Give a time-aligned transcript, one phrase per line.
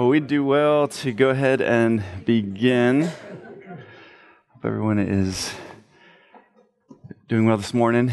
[0.00, 3.02] Well, we'd do well to go ahead and begin.
[3.02, 5.52] Hope everyone is
[7.28, 8.08] doing well this morning,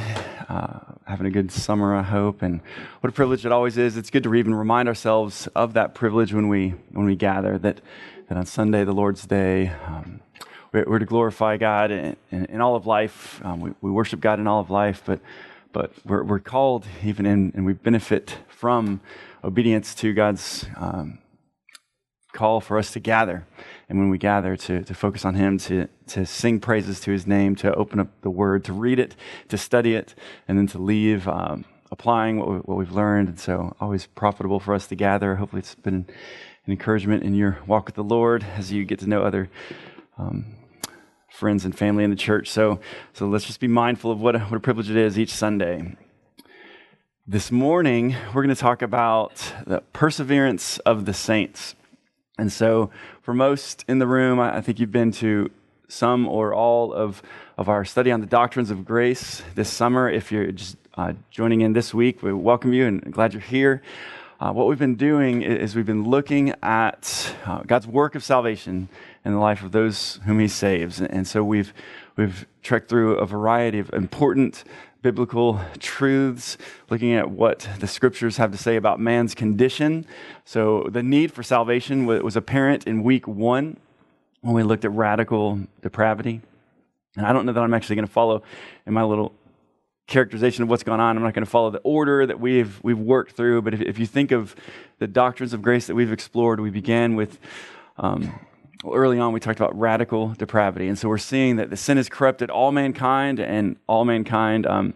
[0.50, 2.42] uh, having a good summer, I hope.
[2.42, 2.60] And
[3.00, 3.96] what a privilege it always is.
[3.96, 7.58] It's good to even remind ourselves of that privilege when we when we gather.
[7.58, 7.80] That
[8.28, 10.20] that on Sunday, the Lord's Day, um,
[10.74, 13.40] we're, we're, to glorify God in, in, in all of life.
[13.46, 15.22] Um, we, we worship God in all of life, but
[15.72, 19.00] but we're, we're called even in, and we benefit from
[19.42, 20.66] obedience to God's.
[20.76, 21.20] Um,
[22.38, 23.46] call for us to gather.
[23.90, 27.26] And when we gather, to, to focus on Him, to, to sing praises to His
[27.26, 29.16] name, to open up the Word, to read it,
[29.50, 30.14] to study it,
[30.48, 33.30] and then to leave um, applying what, we, what we've learned.
[33.30, 35.36] And so, always profitable for us to gather.
[35.36, 36.08] Hopefully, it's been an,
[36.70, 39.50] encouragement in your walk with the Lord as you get to know other.
[40.18, 40.58] Um,
[41.30, 42.50] friends and family in the church.
[42.50, 42.80] So,
[43.14, 45.96] so let's just be mindful of what a, what a privilege it is each Sunday.
[47.26, 51.76] This morning, we're going to talk about the perseverance of the saints.
[52.38, 55.50] And so, for most in the room, I think you've been to
[55.88, 57.22] some or all of,
[57.58, 60.10] of our study on the doctrines of grace this summer.
[60.10, 63.82] If you're just uh, joining in this week, we welcome you and glad you're here.
[64.40, 68.88] Uh, what we've been doing is we've been looking at uh, God's work of salvation
[69.26, 71.02] in the life of those whom He saves.
[71.02, 71.74] And so we've,
[72.16, 74.64] we've trekked through a variety of important
[75.08, 76.58] biblical truths,
[76.90, 80.06] looking at what the scriptures have to say about man's condition.
[80.44, 83.78] So, the need for salvation was apparent in week one
[84.42, 86.42] when we looked at radical depravity.
[87.16, 88.44] And I don't know that I'm actually going to follow
[88.86, 89.32] in my little
[90.08, 91.16] characterization of what's going on.
[91.16, 94.00] I'm not going to follow the order that we've, we've worked through, but if, if
[94.00, 94.58] you think of
[95.00, 97.40] the doctrines of grace that we've explored, we began with
[97.96, 98.38] um,
[98.86, 100.88] early on, we talked about radical depravity.
[100.88, 104.94] And so we're seeing that the sin has corrupted all mankind, and all mankind um,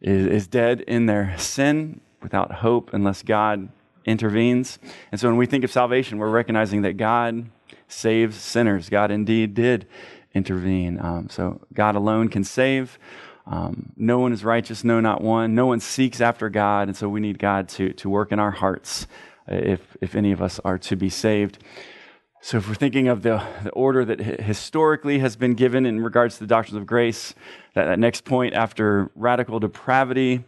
[0.00, 3.68] is, is dead in their sin without hope unless God
[4.04, 4.78] intervenes.
[5.10, 7.46] And so when we think of salvation, we're recognizing that God
[7.88, 8.88] saves sinners.
[8.88, 9.86] God indeed did
[10.34, 10.98] intervene.
[11.00, 12.98] Um, so God alone can save.
[13.46, 15.54] Um, no one is righteous, no, not one.
[15.54, 16.88] No one seeks after God.
[16.88, 19.06] And so we need God to, to work in our hearts
[19.50, 21.58] uh, if, if any of us are to be saved.
[22.46, 26.34] So, if we're thinking of the, the order that historically has been given in regards
[26.34, 27.34] to the doctrines of grace,
[27.74, 30.44] that, that next point after radical depravity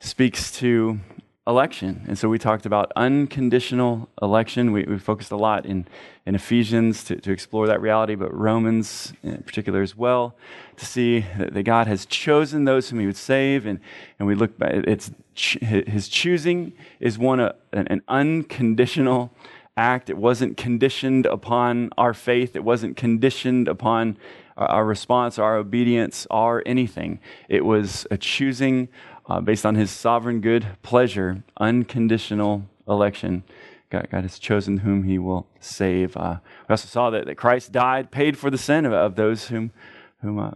[0.00, 1.00] speaks to
[1.46, 2.02] election.
[2.08, 4.72] And so we talked about unconditional election.
[4.72, 5.86] We, we focused a lot in,
[6.24, 10.34] in Ephesians to, to explore that reality, but Romans in particular as well,
[10.76, 13.66] to see that, God has chosen those whom he would save.
[13.66, 13.80] And,
[14.18, 19.30] and we look back, it's his choosing is one, uh, an, an unconditional
[19.76, 20.10] act.
[20.10, 24.16] It wasn't conditioned upon our faith, it wasn't conditioned upon
[24.56, 27.18] our response, our obedience, our anything.
[27.48, 28.88] It was a choosing
[29.26, 33.42] uh, based on his sovereign good pleasure, unconditional election.
[33.90, 36.16] God, God, has chosen whom he will save.
[36.16, 39.48] Uh, we also saw that, that Christ died, paid for the sin of, of those
[39.48, 39.72] whom,
[40.20, 40.50] whom uh,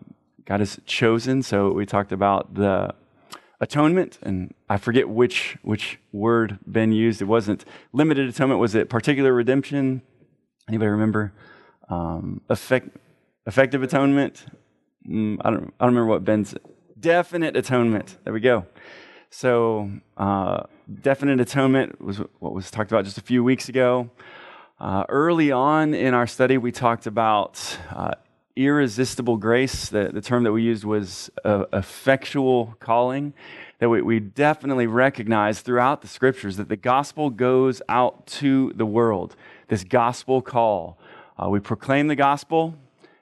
[0.44, 1.42] God has chosen.
[1.42, 2.94] So we talked about the
[3.60, 7.20] atonement, and I forget which which word Ben used.
[7.20, 8.60] It wasn't limited atonement.
[8.60, 10.02] Was it particular redemption?
[10.68, 11.32] Anybody remember?
[11.88, 12.96] Um, effect,
[13.46, 14.46] effective atonement.
[15.08, 16.54] Mm, I don't I don't remember what Ben's
[16.98, 18.18] definite atonement.
[18.24, 18.66] There we go.
[19.30, 20.62] So uh,
[21.02, 24.10] definite atonement was what was talked about just a few weeks ago.
[24.80, 28.12] Uh, early on in our study, we talked about uh,
[28.58, 29.88] irresistible grace.
[29.88, 33.32] The, the term that we used was uh, effectual calling.
[33.78, 38.84] That we, we definitely recognize throughout the scriptures that the gospel goes out to the
[38.84, 39.36] world.
[39.68, 40.98] This gospel call.
[41.40, 42.74] Uh, we proclaim the gospel.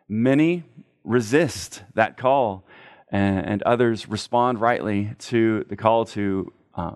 [0.09, 0.65] Many
[1.05, 2.65] resist that call,
[3.11, 6.95] and, and others respond rightly to the call to uh,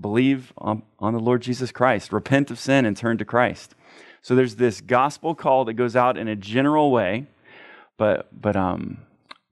[0.00, 3.74] believe on, on the Lord Jesus Christ, repent of sin, and turn to Christ.
[4.22, 7.26] So there's this gospel call that goes out in a general way,
[8.02, 8.98] but but um,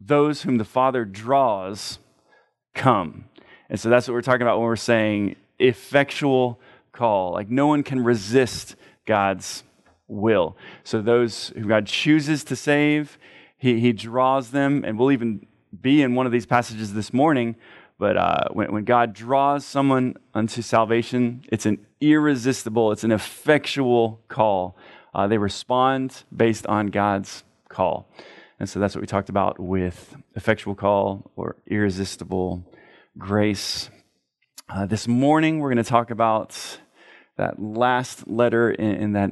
[0.00, 2.00] those whom the Father draws
[2.74, 3.26] come.
[3.68, 7.32] And so that's what we're talking about when we're saying effectual call.
[7.32, 8.74] Like no one can resist
[9.06, 9.62] God's
[10.08, 10.56] will.
[10.82, 13.18] So those who God chooses to save,
[13.56, 15.46] he, he draws them, and we'll even
[15.80, 17.54] be in one of these passages this morning.
[18.00, 24.20] But uh, when, when God draws someone unto salvation, it's an irresistible, it's an effectual
[24.26, 24.76] call.
[25.14, 28.08] Uh, they respond based on God's call.
[28.60, 32.62] And so that's what we talked about with effectual call or irresistible
[33.16, 33.88] grace.
[34.68, 36.78] Uh, this morning, we're going to talk about
[37.38, 39.30] that last letter in, in, that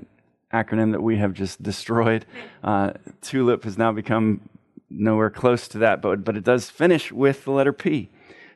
[0.51, 2.25] acronym that we have just destroyed.
[2.65, 4.49] Uh, TULIP has now become
[4.89, 8.09] nowhere close to that, but, but it does finish with the letter P.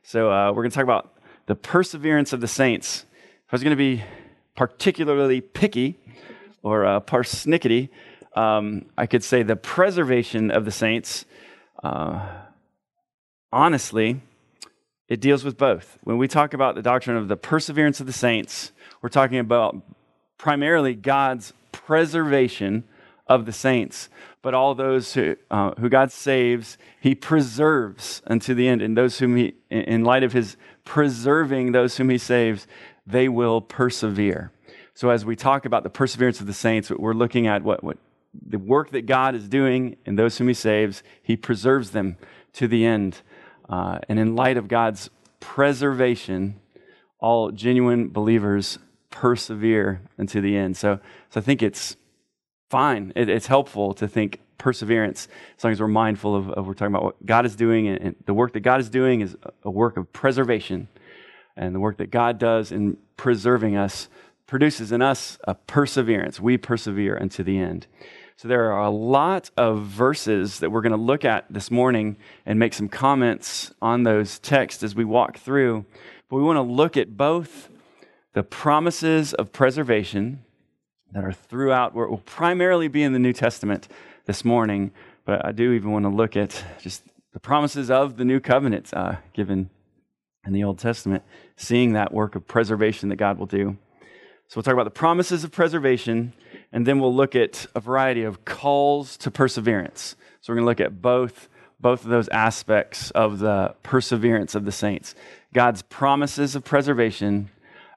[0.03, 1.13] So uh, we're going to talk about
[1.45, 3.05] the perseverance of the saints.
[3.47, 4.03] If I was going to be
[4.57, 5.99] particularly picky,
[6.63, 7.89] or uh, parsnickety,
[8.35, 11.25] um, I could say the preservation of the saints.
[11.83, 12.27] Uh,
[13.53, 14.21] honestly,
[15.09, 15.99] it deals with both.
[16.05, 19.77] When we talk about the doctrine of the perseverance of the saints, we're talking about
[20.39, 22.85] primarily God's preservation
[23.27, 24.09] of the saints.
[24.41, 28.83] But all those who, uh, who God saves, He preserves unto the end.
[28.83, 32.67] And those whom He, in light of His preserving those whom He saves,
[33.07, 34.51] they will persevere.
[34.95, 37.99] So as we talk about the perseverance of the saints, we're looking at what, what
[38.35, 41.03] the work that God is doing in those whom He saves.
[41.23, 42.17] He preserves them
[42.55, 43.21] to the end.
[43.69, 46.61] Uh, and in light of God's preservation,
[47.19, 48.79] all genuine believers
[49.11, 50.77] persevere unto the end.
[50.77, 50.99] So,
[51.31, 51.97] so I think it's
[52.71, 53.13] fine.
[53.15, 55.29] It, it's helpful to think perseverance
[55.59, 57.89] as long as we're mindful of, of we're talking about what God is doing.
[57.89, 60.89] And, and the work that God is doing is a work of preservation.
[61.57, 64.09] And the work that God does in preserving us
[64.47, 66.41] produces in us a perseverance.
[66.41, 67.87] We persevere unto the end.
[68.43, 72.17] So there are a lot of verses that we're going to look at this morning
[72.45, 75.85] and make some comments on those texts as we walk through.
[76.29, 77.69] But we want to look at both
[78.33, 80.43] the promises of preservation
[81.13, 83.87] that are throughout, where it will primarily be in the New Testament
[84.27, 84.91] this morning,
[85.25, 88.93] but I do even want to look at just the promises of the new covenant
[88.93, 89.71] uh, given
[90.45, 91.23] in the Old Testament,
[91.55, 93.79] seeing that work of preservation that God will do.
[94.49, 96.33] So we'll talk about the promises of preservation,
[96.73, 100.17] and then we'll look at a variety of calls to perseverance.
[100.41, 101.49] So we're going to look at both,
[101.81, 105.15] both of those aspects of the perseverance of the saints
[105.55, 107.51] God's promises of preservation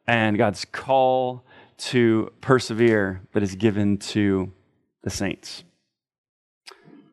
[0.08, 1.46] and God's call
[1.78, 4.52] to persevere that is given to
[5.04, 5.64] the saints.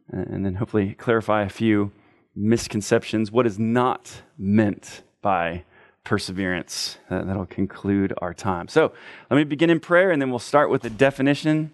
[0.09, 1.93] And then hopefully clarify a few
[2.35, 3.31] misconceptions.
[3.31, 5.64] What is not meant by
[6.04, 6.99] perseverance?
[7.08, 8.69] That'll conclude our time.
[8.69, 8.93] So
[9.31, 11.72] let me begin in prayer, and then we'll start with the definition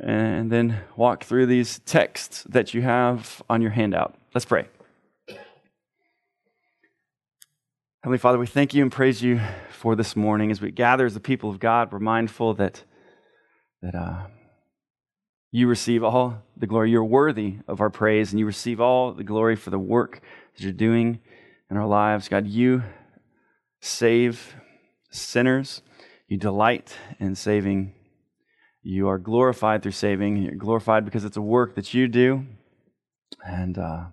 [0.00, 4.16] and then walk through these texts that you have on your handout.
[4.34, 4.66] Let's pray.
[8.02, 10.50] Heavenly Father, we thank you and praise you for this morning.
[10.50, 12.82] As we gather as the people of God, we're mindful that,
[13.80, 14.26] that uh,
[15.52, 16.90] you receive all the glory.
[16.90, 20.20] You're worthy of our praise, and you receive all the glory for the work
[20.56, 21.20] that you're doing
[21.70, 22.28] in our lives.
[22.28, 22.82] God, you
[23.82, 24.54] save
[25.10, 25.82] sinners,
[26.28, 27.92] you delight in saving.
[28.82, 30.36] You are glorified through saving.
[30.36, 32.46] You're glorified because it's a work that you do,
[33.44, 34.04] and uh,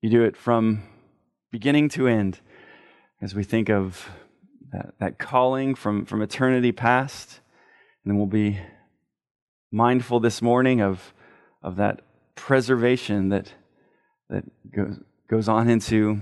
[0.00, 0.84] you do it from
[1.50, 2.40] beginning to end
[3.20, 4.08] as we think of
[4.72, 7.40] that, that calling from, from eternity past.
[8.04, 8.60] And then we'll be
[9.70, 11.12] mindful this morning of,
[11.62, 12.00] of that
[12.36, 13.52] preservation that,
[14.28, 14.98] that goes,
[15.28, 16.20] goes on into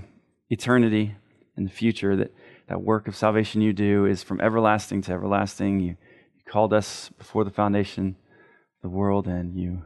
[0.49, 1.15] eternity
[1.61, 2.15] in the future.
[2.15, 2.33] That,
[2.67, 5.79] that work of salvation you do is from everlasting to everlasting.
[5.79, 5.95] You,
[6.35, 8.15] you called us before the foundation
[8.77, 9.83] of the world and you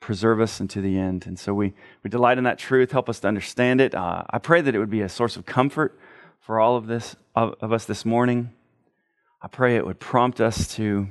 [0.00, 1.26] preserve us unto the end.
[1.26, 2.90] And so we, we delight in that truth.
[2.90, 3.94] Help us to understand it.
[3.94, 5.98] Uh, I pray that it would be a source of comfort
[6.40, 8.50] for all of this of, of us this morning.
[9.42, 11.08] I pray it would prompt us to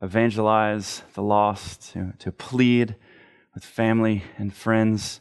[0.00, 2.96] evangelize the lost, to, to plead
[3.54, 5.20] with family and friends,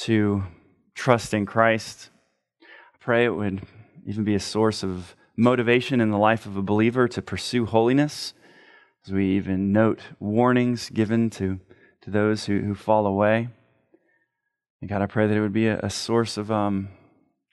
[0.00, 0.42] to
[0.94, 2.10] trust in Christ.
[3.08, 3.62] Pray it would
[4.06, 8.34] even be a source of motivation in the life of a believer to pursue holiness,
[9.06, 11.58] as we even note warnings given to,
[12.02, 13.48] to those who, who fall away.
[14.82, 16.90] And God, I pray that it would be a, a source of um,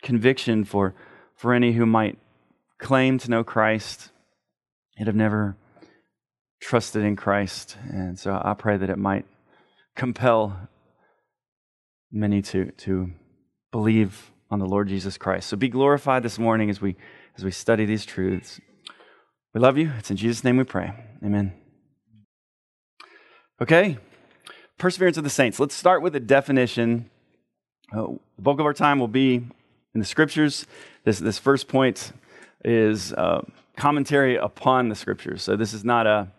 [0.04, 0.94] conviction for,
[1.38, 2.18] for any who might
[2.78, 4.10] claim to know Christ
[4.98, 5.56] and have never
[6.60, 7.78] trusted in Christ.
[7.90, 9.26] And so I pray that it might
[9.96, 10.68] compel
[12.12, 13.12] many to, to
[13.72, 15.48] believe on the Lord Jesus Christ.
[15.48, 16.96] So be glorified this morning as we,
[17.38, 18.60] as we study these truths.
[19.54, 19.92] We love you.
[19.98, 20.94] It's in Jesus' name we pray.
[21.24, 21.54] Amen.
[23.62, 23.98] Okay,
[24.78, 25.60] perseverance of the saints.
[25.60, 27.10] Let's start with a definition.
[27.92, 30.66] Uh, the bulk of our time will be in the scriptures.
[31.06, 32.12] This, this first point
[32.66, 33.42] is uh,
[33.78, 35.42] commentary upon the scriptures.
[35.42, 36.32] So this is not a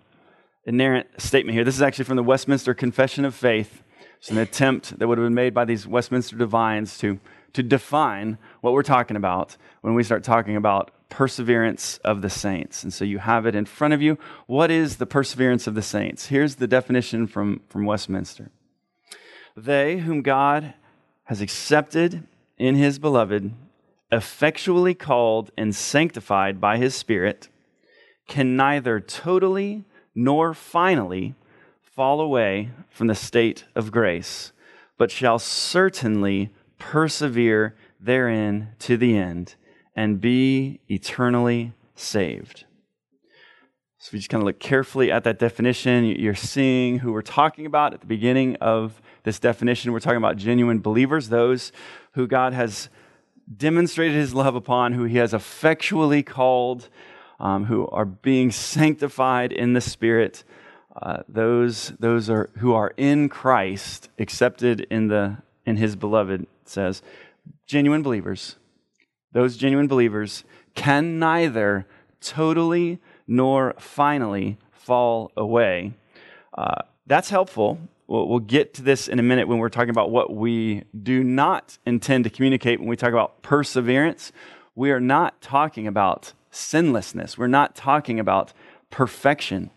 [0.66, 1.64] inerrant statement here.
[1.64, 3.82] This is actually from the Westminster Confession of Faith.
[4.18, 7.20] It's an attempt that would have been made by these Westminster divines to,
[7.52, 12.82] to define what we're talking about when we start talking about perseverance of the saints.
[12.82, 14.18] And so you have it in front of you.
[14.46, 16.26] What is the perseverance of the saints?
[16.26, 18.50] Here's the definition from, from Westminster
[19.56, 20.74] They whom God
[21.24, 22.26] has accepted
[22.58, 23.52] in his beloved,
[24.10, 27.48] effectually called and sanctified by his Spirit,
[28.28, 29.84] can neither totally
[30.14, 31.34] nor finally
[31.80, 34.52] fall away from the state of grace,
[34.98, 39.54] but shall certainly persevere therein to the end
[39.94, 42.64] and be eternally saved.
[43.98, 47.66] So you just kind of look carefully at that definition, you're seeing who we're talking
[47.66, 49.92] about at the beginning of this definition.
[49.92, 51.72] We're talking about genuine believers, those
[52.12, 52.88] who God has
[53.56, 56.88] demonstrated his love upon, who he has effectually called,
[57.40, 60.44] um, who are being sanctified in the Spirit.
[60.94, 66.46] Uh, those those are who are in Christ, accepted in the in His beloved.
[66.68, 67.02] Says
[67.66, 68.56] genuine believers.
[69.32, 70.44] Those genuine believers
[70.74, 71.86] can neither
[72.20, 75.92] totally nor finally fall away.
[76.56, 77.78] Uh, that's helpful.
[78.06, 81.24] We'll, we'll get to this in a minute when we're talking about what we do
[81.24, 84.32] not intend to communicate when we talk about perseverance.
[84.74, 87.36] We are not talking about sinlessness.
[87.36, 88.52] We're not talking about
[88.90, 89.70] perfection.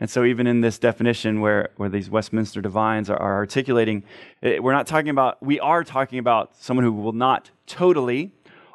[0.00, 4.02] And so, even in this definition where, where these Westminster divines are, are articulating,
[4.42, 8.32] it, we're not talking about, we are talking about someone who will not totally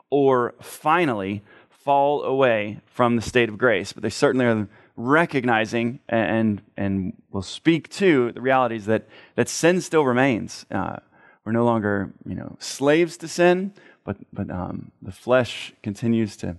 [0.09, 6.61] or finally fall away from the state of grace, but they certainly are recognizing and,
[6.75, 10.65] and will speak to the realities that, that sin still remains.
[10.69, 10.97] Uh,
[11.45, 13.73] we're no longer, you know, slaves to sin,
[14.03, 16.57] but, but um, the flesh continues to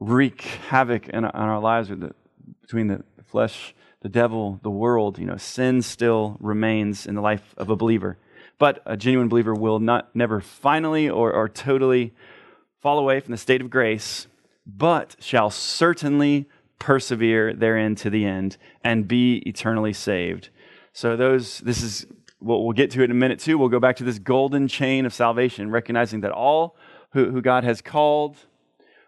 [0.00, 2.14] wreak havoc in in our lives the,
[2.60, 5.18] between the flesh, the devil, the world.
[5.18, 8.18] You know, sin still remains in the life of a believer.
[8.58, 12.14] But a genuine believer will not never finally or, or totally
[12.80, 14.26] fall away from the state of grace,
[14.66, 16.48] but shall certainly
[16.78, 20.48] persevere therein to the end and be eternally saved.
[20.92, 22.06] So those this is
[22.40, 23.56] what we'll get to in a minute too.
[23.56, 26.76] We'll go back to this golden chain of salvation, recognizing that all
[27.12, 28.36] who, who God has called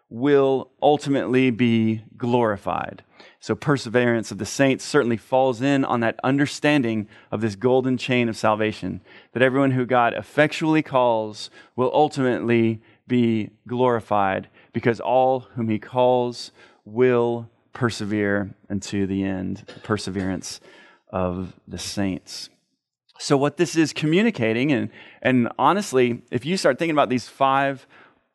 [0.09, 3.03] will ultimately be glorified.
[3.45, 8.31] So, perseverance of the saints certainly falls in on that understanding of this golden chain
[8.31, 15.69] of salvation that everyone who God effectually calls will ultimately be glorified because all whom
[15.69, 16.53] he calls
[16.87, 19.71] will persevere unto the end.
[19.83, 20.63] Perseverance
[21.11, 22.49] of the saints.
[23.19, 24.89] So, what this is communicating, and,
[25.21, 27.87] and honestly, if you start thinking about these five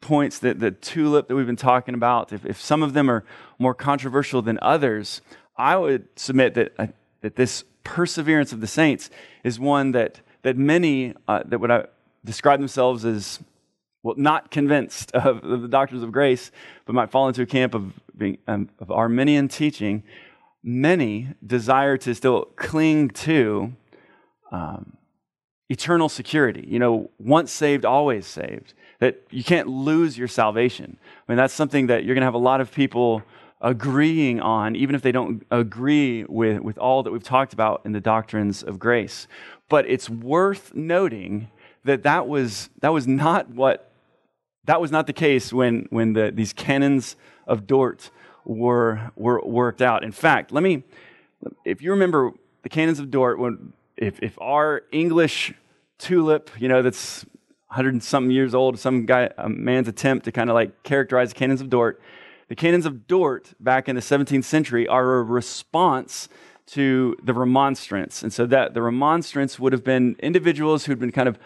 [0.01, 3.23] points that the tulip that we've been talking about, if, if some of them are
[3.57, 5.21] more controversial than others,
[5.57, 6.87] I would submit that, uh,
[7.21, 9.09] that this perseverance of the saints
[9.43, 11.83] is one that, that many uh, that would uh,
[12.23, 13.39] describe themselves as
[14.03, 16.51] well, not convinced of, of, the doctrines of grace,
[16.85, 20.03] but might fall into a camp of, being, um, of Arminian teaching.
[20.63, 23.73] Many desire to still cling to
[24.51, 24.97] um,
[25.69, 26.65] eternal security.
[26.67, 30.97] You know, once saved, always saved that you can't lose your salvation.
[31.27, 33.23] I mean, that's something that you're going to have a lot of people
[33.61, 37.91] agreeing on, even if they don't agree with, with all that we've talked about in
[37.91, 39.27] the doctrines of grace.
[39.67, 41.49] But it's worth noting
[41.83, 43.89] that that was, that was not what
[44.65, 47.15] that was not the case when, when the, these canons
[47.47, 48.11] of Dort
[48.45, 50.03] were, were worked out.
[50.03, 50.83] In fact, let me,
[51.65, 55.55] if you remember the canons of Dort, when, if, if our English
[55.97, 57.25] tulip, you know, that's
[57.69, 61.35] 100 something years old, some guy, a man's attempt to kind of like characterize the
[61.35, 62.01] canons of Dort.
[62.47, 66.29] The canons of Dort back in the 17th century are a response
[66.67, 68.23] to the remonstrance.
[68.23, 71.37] And so that the remonstrance would have been individuals who'd been kind of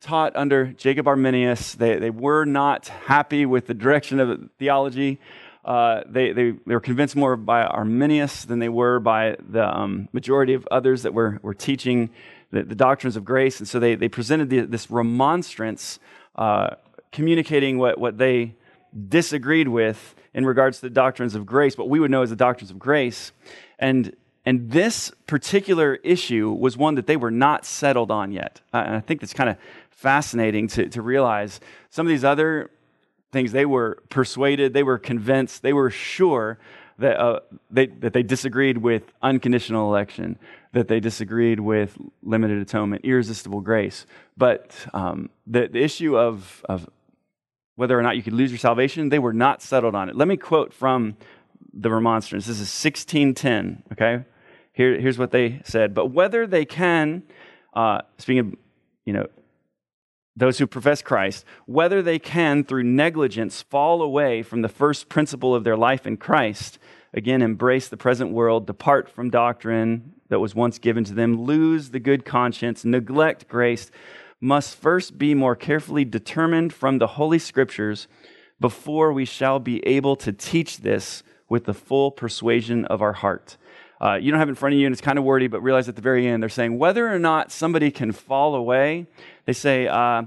[0.00, 1.74] taught under Jacob Arminius.
[1.74, 5.20] They, they were not happy with the direction of theology.
[5.64, 10.08] Uh, they, they, they were convinced more by Arminius than they were by the um,
[10.12, 12.10] majority of others that were, were teaching
[12.50, 13.58] the, the doctrines of grace.
[13.58, 15.98] And so they, they presented the, this remonstrance,
[16.36, 16.76] uh,
[17.12, 18.54] communicating what, what they
[19.08, 22.36] disagreed with in regards to the doctrines of grace, what we would know as the
[22.36, 23.32] doctrines of grace.
[23.78, 24.14] And,
[24.44, 28.60] and this particular issue was one that they were not settled on yet.
[28.72, 29.56] Uh, and I think that's kind of
[29.90, 32.70] fascinating to, to realize some of these other
[33.32, 36.58] things they were persuaded, they were convinced, they were sure
[36.98, 37.40] that, uh,
[37.70, 40.38] they, that they disagreed with unconditional election
[40.72, 44.06] that they disagreed with limited atonement, irresistible grace.
[44.36, 46.88] But um, the, the issue of, of
[47.74, 50.16] whether or not you could lose your salvation, they were not settled on it.
[50.16, 51.16] Let me quote from
[51.72, 52.46] the remonstrance.
[52.46, 54.24] This is 1610, okay?
[54.72, 55.92] Here, here's what they said.
[55.92, 57.24] But whether they can,
[57.74, 58.54] uh, speaking of,
[59.04, 59.26] you know,
[60.36, 65.54] those who profess Christ, whether they can, through negligence, fall away from the first principle
[65.54, 66.78] of their life in Christ,
[67.12, 71.90] again, embrace the present world, depart from doctrine that was once given to them, lose
[71.90, 73.90] the good conscience, neglect grace,
[74.40, 78.08] must first be more carefully determined from the Holy Scriptures
[78.58, 83.56] before we shall be able to teach this with the full persuasion of our heart.
[84.00, 85.88] Uh, you don't have in front of you, and it's kind of wordy, but realize
[85.88, 89.06] at the very end they're saying whether or not somebody can fall away,
[89.44, 90.22] they say, uh,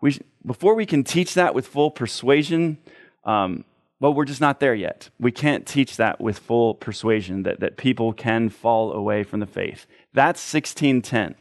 [0.00, 2.78] we, before we can teach that with full persuasion,
[3.24, 3.64] um,
[4.02, 5.10] well, we're just not there yet.
[5.20, 9.46] We can't teach that with full persuasion that, that people can fall away from the
[9.46, 9.86] faith.
[10.12, 11.36] That's 1610.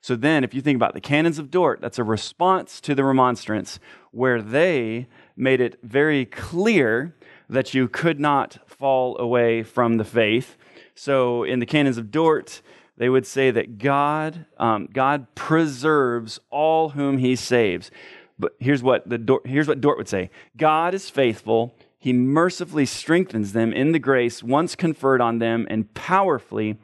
[0.00, 3.04] So then, if you think about the canons of Dort, that's a response to the
[3.04, 3.78] remonstrance
[4.10, 5.06] where they
[5.36, 7.14] made it very clear
[7.48, 10.56] that you could not fall away from the faith.
[10.96, 12.62] So in the canons of Dort,
[12.96, 17.92] they would say that God, um, God preserves all whom He saves.
[18.40, 21.76] But here's what the Dort, here's what Dort would say: God is faithful.
[22.02, 26.80] He mercifully strengthens them in the grace once conferred on them, and powerfully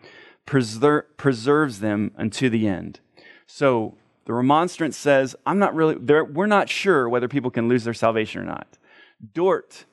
[0.46, 3.00] preser- preserves them unto the end.
[3.44, 3.96] So
[4.26, 8.42] the remonstrance says, I'm not really, we're not sure whether people can lose their salvation
[8.42, 8.78] or not.
[9.34, 9.86] Dort,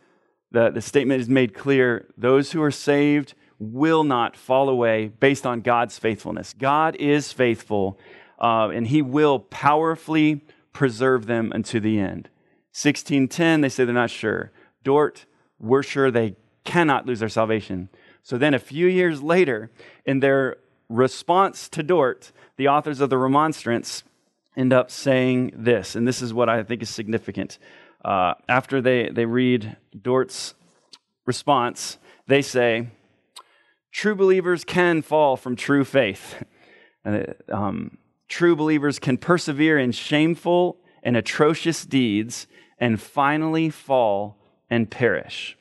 [0.51, 5.48] the, the statement is made clear those who are saved will not fall away based
[5.48, 6.53] on God's faithfulness.
[6.53, 7.98] God is faithful,
[8.38, 12.29] uh, and He will powerfully preserve them unto the end.
[12.74, 14.51] 1610, they say they're not sure.
[14.86, 15.25] Dort,
[15.60, 17.89] we're sure they cannot lose their salvation.
[18.24, 19.70] So then, a few years later,
[20.06, 24.04] in their response to Dort, the authors of the Remonstrance
[24.56, 27.60] end up saying this, and this is what I think is significant.
[28.04, 30.54] Uh, after they, they read Dort's
[31.25, 32.88] response, they say,
[33.92, 36.44] True believers can fall from true faith.
[37.51, 44.38] um, true believers can persevere in shameful and atrocious deeds and finally fall
[44.69, 45.57] and perish.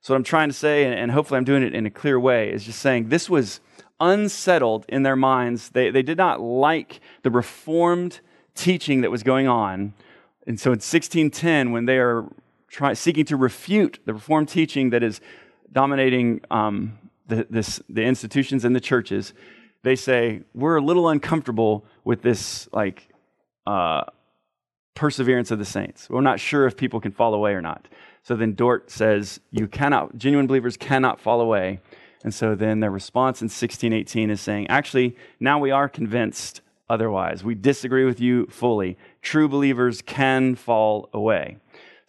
[0.00, 2.50] So, what I'm trying to say, and hopefully I'm doing it in a clear way,
[2.50, 3.60] is just saying this was
[4.00, 5.70] unsettled in their minds.
[5.70, 8.20] They, they did not like the reformed
[8.54, 9.94] teaching that was going on.
[10.46, 12.26] And so in 1610, when they are
[12.68, 15.20] try, seeking to refute the reformed teaching that is
[15.72, 19.34] dominating um, the, this, the institutions and the churches,
[19.82, 23.08] they say, We're a little uncomfortable with this, like,
[23.66, 24.04] uh,
[24.98, 26.10] perseverance of the saints.
[26.10, 27.86] We're not sure if people can fall away or not.
[28.24, 31.78] So then Dort says, You cannot, genuine believers cannot fall away.
[32.24, 37.44] And so then their response in 1618 is saying, actually, now we are convinced otherwise.
[37.44, 38.98] We disagree with you fully.
[39.22, 41.58] True believers can fall away.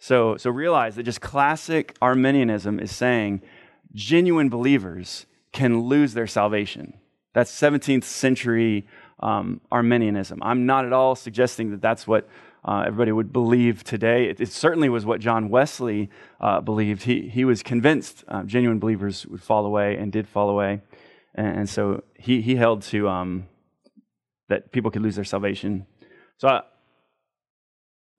[0.00, 3.42] So, so realize that just classic Arminianism is saying
[3.94, 6.94] genuine believers can lose their salvation.
[7.34, 8.84] That's 17th century
[9.20, 10.42] um, Arminianism.
[10.42, 12.28] I'm not at all suggesting that that's what
[12.64, 14.28] uh, everybody would believe today.
[14.28, 17.04] It, it, certainly was what John Wesley uh, believed.
[17.04, 20.82] He, he was convinced uh, genuine believers would fall away and did fall away.
[21.34, 23.48] And, and so he, he held to um,
[24.48, 25.86] that people could lose their salvation.
[26.38, 26.62] So, uh,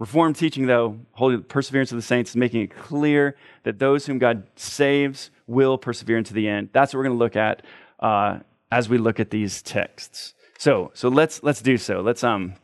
[0.01, 4.17] Reformed teaching, though, holy perseverance of the saints, is making it clear that those whom
[4.17, 6.69] God saves will persevere into the end.
[6.73, 7.61] That's what we're going to look at
[7.99, 8.39] uh,
[8.71, 10.33] as we look at these texts.
[10.57, 12.01] So, so let's let's do so.
[12.01, 12.55] Let's um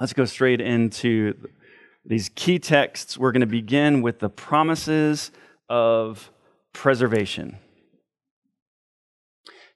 [0.00, 1.34] Let's go straight into
[2.06, 3.18] these key texts.
[3.18, 5.30] We're going to begin with the promises
[5.68, 6.32] of
[6.72, 7.58] preservation.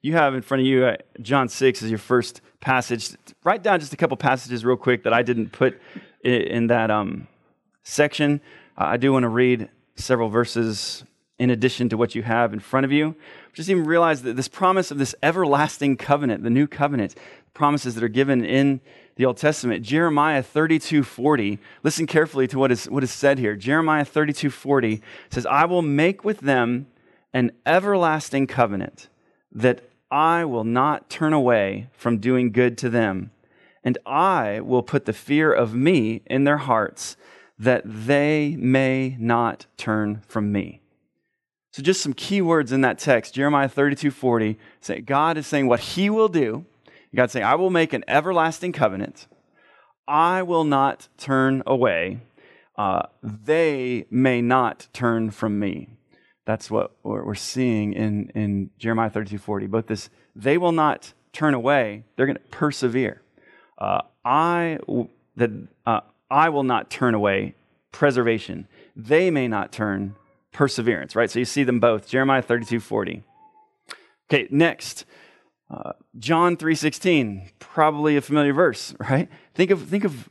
[0.00, 3.10] You have in front of you uh, John 6 as your first passage.
[3.44, 5.78] Write down just a couple passages real quick that I didn't put
[6.22, 7.28] in that um,
[7.82, 8.40] section.
[8.78, 11.04] I do want to read several verses
[11.38, 13.14] in addition to what you have in front of you.
[13.52, 17.14] Just even realize that this promise of this everlasting covenant, the new covenant,
[17.52, 18.80] promises that are given in
[19.16, 19.85] the Old Testament.
[19.85, 21.59] Jeremiah 32 40.
[21.83, 23.57] Listen carefully to what is, what is said here.
[23.57, 26.87] Jeremiah 32 40 says, I will make with them
[27.33, 29.09] an everlasting covenant
[29.53, 33.31] that I will not turn away from doing good to them.
[33.83, 37.16] And I will put the fear of me in their hearts
[37.59, 40.81] that they may not turn from me.
[41.70, 45.66] So, just some key words in that text, Jeremiah 32 40, say God is saying
[45.66, 46.64] what he will do
[47.14, 49.27] God saying, I will make an everlasting covenant.
[50.07, 52.20] I will not turn away.
[52.77, 55.90] Uh, they may not turn from me.
[56.44, 59.66] That's what we're seeing in, in Jeremiah 32 40.
[59.66, 63.22] Both this, they will not turn away, they're going to persevere.
[63.79, 64.79] Uh, I,
[65.37, 65.50] that,
[65.87, 66.00] uh,
[66.31, 67.55] I will not turn away
[67.92, 68.68] preservation.
[68.94, 70.16] They may not turn
[70.53, 71.31] perseverance, right?
[71.31, 72.09] So you see them both.
[72.09, 73.22] Jeremiah 32 40.
[74.31, 75.05] Okay, next.
[75.70, 79.29] Uh, John 3:16, probably a familiar verse, right?
[79.55, 80.29] Think of think of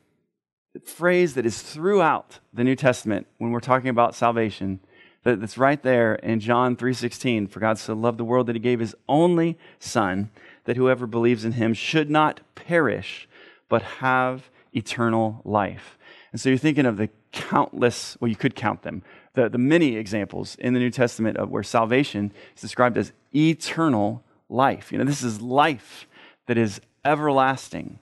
[0.86, 4.80] phrase that is throughout the New Testament when we're talking about salvation.
[5.24, 7.48] That, that's right there in John 3:16.
[7.50, 10.30] For God so loved the world that he gave his only son
[10.66, 13.28] that whoever believes in him should not perish
[13.70, 15.98] but have eternal life.
[16.32, 19.96] And so you're thinking of the countless, well, you could count them, the, the many
[19.96, 24.92] examples in the New Testament of where salvation is described as eternal life.
[24.92, 26.08] You know, this is life
[26.48, 28.00] that is everlasting.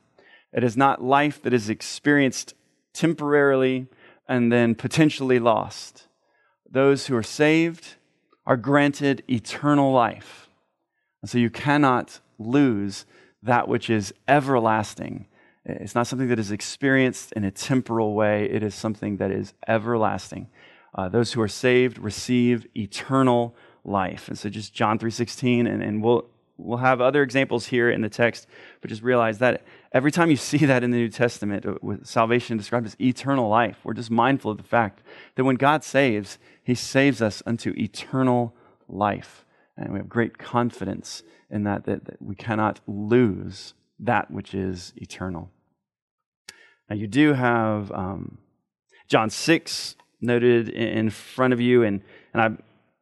[0.53, 2.53] It is not life that is experienced
[2.93, 3.87] temporarily
[4.27, 6.07] and then potentially lost.
[6.73, 7.95] those who are saved
[8.45, 10.47] are granted eternal life.
[11.21, 13.05] And so you cannot lose
[13.43, 15.27] that which is everlasting.
[15.65, 19.53] It's not something that is experienced in a temporal way, it is something that is
[19.67, 20.47] everlasting.
[20.95, 24.27] Uh, those who are saved receive eternal life.
[24.27, 26.25] And so just John 3.16, and, and we'll,
[26.57, 28.47] we'll have other examples here in the text,
[28.81, 32.05] but just realize that every time you see that in the New Testament, uh, with
[32.05, 35.01] salvation described as eternal life, we're just mindful of the fact
[35.35, 38.55] that when God saves, he saves us unto eternal
[38.87, 39.45] life.
[39.77, 44.93] And we have great confidence in that, that, that we cannot lose that which is
[44.95, 45.49] eternal.
[46.89, 48.39] Now, you do have um,
[49.07, 52.01] John 6 noted in front of you, and,
[52.33, 52.45] and I,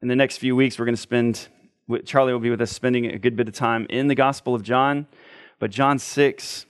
[0.01, 1.47] in the next few weeks, we're going to spend,
[2.05, 4.61] Charlie will be with us spending a good bit of time in the Gospel of
[4.61, 5.07] John.
[5.57, 6.65] But John 6,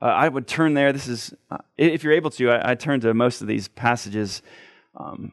[0.00, 0.92] uh, I would turn there.
[0.92, 4.42] This is, uh, if you're able to, I, I, turn to most of these passages,
[4.96, 5.32] um,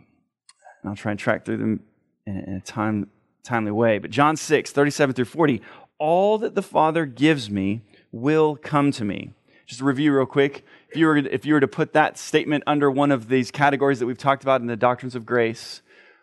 [0.81, 1.79] and I'll try and track through them
[2.27, 3.09] in, in a time,
[3.43, 3.97] timely way.
[3.97, 5.61] But John 6, 37 through 40,
[5.97, 9.31] all that the Father gives me will come to me.
[9.65, 12.63] Just a review real quick, if you, were, if you were to put that statement
[12.67, 15.81] under one of these categories that we've talked about in the doctrines of grace,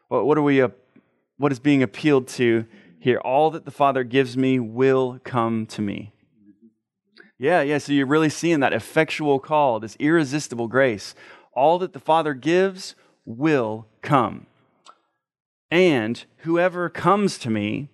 [0.09, 0.69] what, are we, uh,
[1.39, 2.67] what is being appealed to
[3.07, 3.19] here?
[3.19, 6.13] All that the Father gives me will come to me.
[7.39, 11.15] Yeah, yeah, so you're really seeing that effectual call, this irresistible grace.
[11.53, 14.47] All that the Father gives will come.
[15.71, 17.91] And whoever comes to me,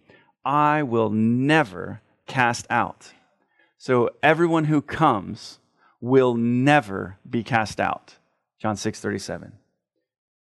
[0.47, 3.13] I will never cast out.
[3.77, 5.59] So everyone who comes
[6.01, 8.15] will never be cast out.
[8.59, 9.53] John 6 37.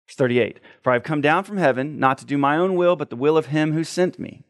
[0.08, 2.96] Verse 38 For I have come down from heaven not to do my own will,
[2.96, 4.44] but the will of him who sent me.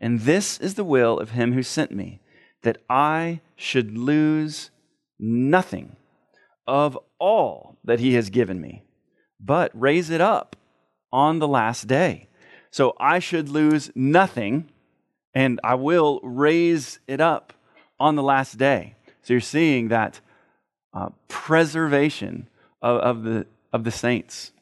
[0.00, 2.20] And this is the will of him who sent me,
[2.62, 4.70] that I should lose
[5.18, 5.96] nothing
[6.66, 8.82] of all that he has given me,
[9.40, 10.56] but raise it up
[11.12, 12.28] on the last day.
[12.70, 14.70] So I should lose nothing
[15.34, 17.52] and I will raise it up
[17.98, 18.96] on the last day.
[19.22, 20.20] So you're seeing that
[20.92, 22.48] uh, preservation
[22.82, 24.52] of, of, the, of the saints,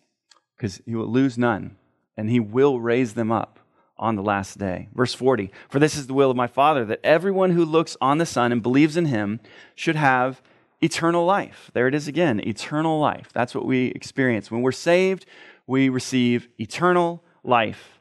[0.56, 1.76] because he will lose none,
[2.16, 3.58] and he will raise them up
[3.96, 4.88] on the last day.
[4.94, 8.18] Verse 40 For this is the will of my Father, that everyone who looks on
[8.18, 9.40] the Son and believes in him
[9.74, 10.42] should have
[10.80, 11.70] eternal life.
[11.72, 13.30] There it is again eternal life.
[13.33, 14.50] That's what we experience.
[14.50, 15.26] When we're saved,
[15.66, 17.98] we receive eternal life.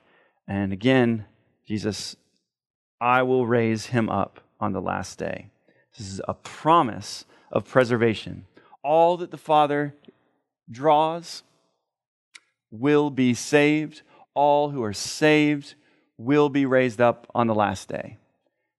[0.48, 1.26] And again,
[1.66, 2.16] Jesus
[3.00, 5.50] I will raise him up on the last day.
[5.98, 8.46] This is a promise of preservation.
[8.82, 9.94] All that the Father
[10.72, 11.44] draws
[12.72, 14.04] will be saved.
[14.34, 15.76] All who are saved
[16.18, 18.18] will be raised up on the last day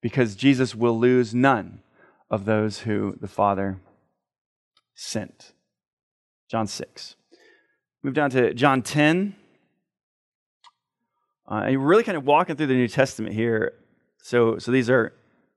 [0.00, 1.80] because Jesus will lose none
[2.30, 3.80] of those who the Father
[4.94, 5.52] sent.
[6.50, 7.16] John 6.
[8.02, 9.34] Move down to John 10.
[11.50, 13.74] Uh, and you're really kind of walking through the New Testament here
[14.24, 15.12] so, so these are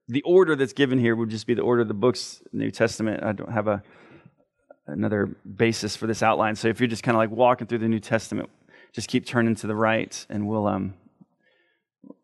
[0.10, 3.24] the order that's given here would just be the order of the books, New Testament.
[3.24, 3.82] I don't have a
[4.88, 6.58] another basis for this outline.
[6.58, 8.50] So if you're just kind of like walking through the New Testament,
[8.92, 10.96] just keep turning to the right, and we'll um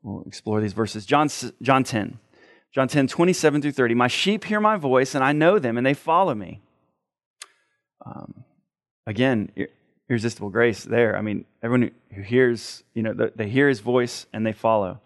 [0.04, 1.06] we'll explore these verses.
[1.06, 1.30] John
[1.62, 2.20] John 10.
[2.72, 3.94] John 10, 27 through 30.
[3.94, 6.60] My sheep hear my voice, and I know them, and they follow me.
[8.04, 8.44] Um,
[9.06, 9.52] again,
[10.10, 11.18] irresistible grace there.
[11.18, 15.00] I mean, everyone who hears, you know, they hear his voice and they follow.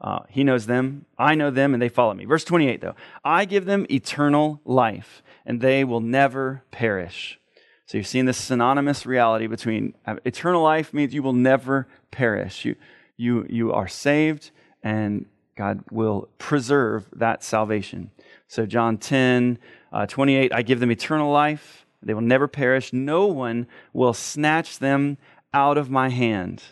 [0.00, 2.24] Uh, he knows them, I know them, and they follow me.
[2.24, 7.38] Verse 28, though I give them eternal life, and they will never perish.
[7.86, 12.64] So you've seen this synonymous reality between uh, eternal life means you will never perish.
[12.64, 12.74] You,
[13.16, 14.50] you, you are saved,
[14.82, 18.10] and God will preserve that salvation.
[18.48, 19.58] So, John 10,
[19.92, 21.86] uh, 28, I give them eternal life.
[22.02, 22.92] They will never perish.
[22.92, 25.18] No one will snatch them
[25.54, 26.62] out of my hand.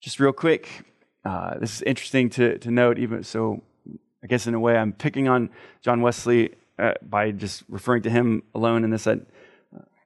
[0.00, 0.68] Just real quick,
[1.24, 3.62] uh, this is interesting to, to note, even so,
[4.22, 8.10] I guess in a way I'm picking on John Wesley uh, by just referring to
[8.10, 9.06] him alone in this.
[9.06, 9.16] Uh,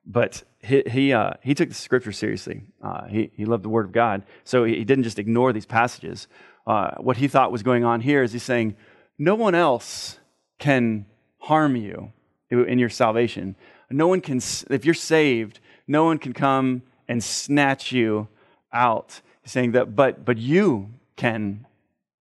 [0.07, 2.63] but he, he, uh, he took the scripture seriously.
[2.83, 4.23] Uh, he, he loved the word of God.
[4.45, 6.29] So he, he didn't just ignore these passages.
[6.67, 8.77] Uh, what he thought was going on here is he's saying,
[9.19, 10.19] no one else
[10.59, 11.07] can
[11.39, 12.13] harm you
[12.51, 13.57] in your salvation.
[13.91, 18.29] No one can, if you're saved, no one can come and snatch you
[18.73, 19.21] out.
[19.43, 21.67] He's saying that, but, but you can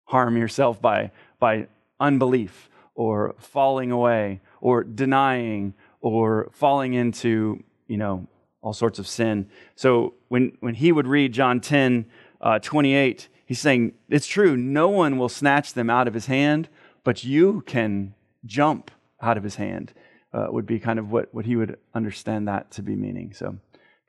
[0.06, 1.68] harm yourself by, by
[2.00, 8.28] unbelief or falling away or denying or falling into, you know,
[8.62, 9.50] all sorts of sin.
[9.76, 12.06] So when, when he would read John 10,
[12.40, 16.70] uh, 28, he's saying, it's true, no one will snatch them out of his hand,
[17.04, 18.14] but you can
[18.46, 19.94] jump out of his hand,
[20.34, 23.34] uh, would be kind of what, what he would understand that to be meaning.
[23.34, 23.58] So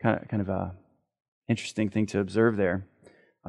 [0.00, 0.74] kind of, kind of a
[1.48, 2.86] interesting thing to observe there.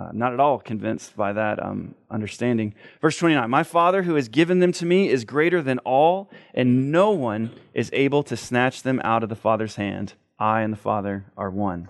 [0.02, 2.74] Uh, not at all convinced by that um, understanding.
[3.02, 6.92] Verse 29 My Father who has given them to me is greater than all, and
[6.92, 10.14] no one is able to snatch them out of the Father's hand.
[10.40, 11.90] I and the Father are one.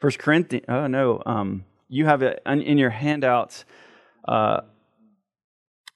[0.00, 3.64] First Corinthians, oh no, um, you have it in your handouts,
[4.28, 4.60] uh,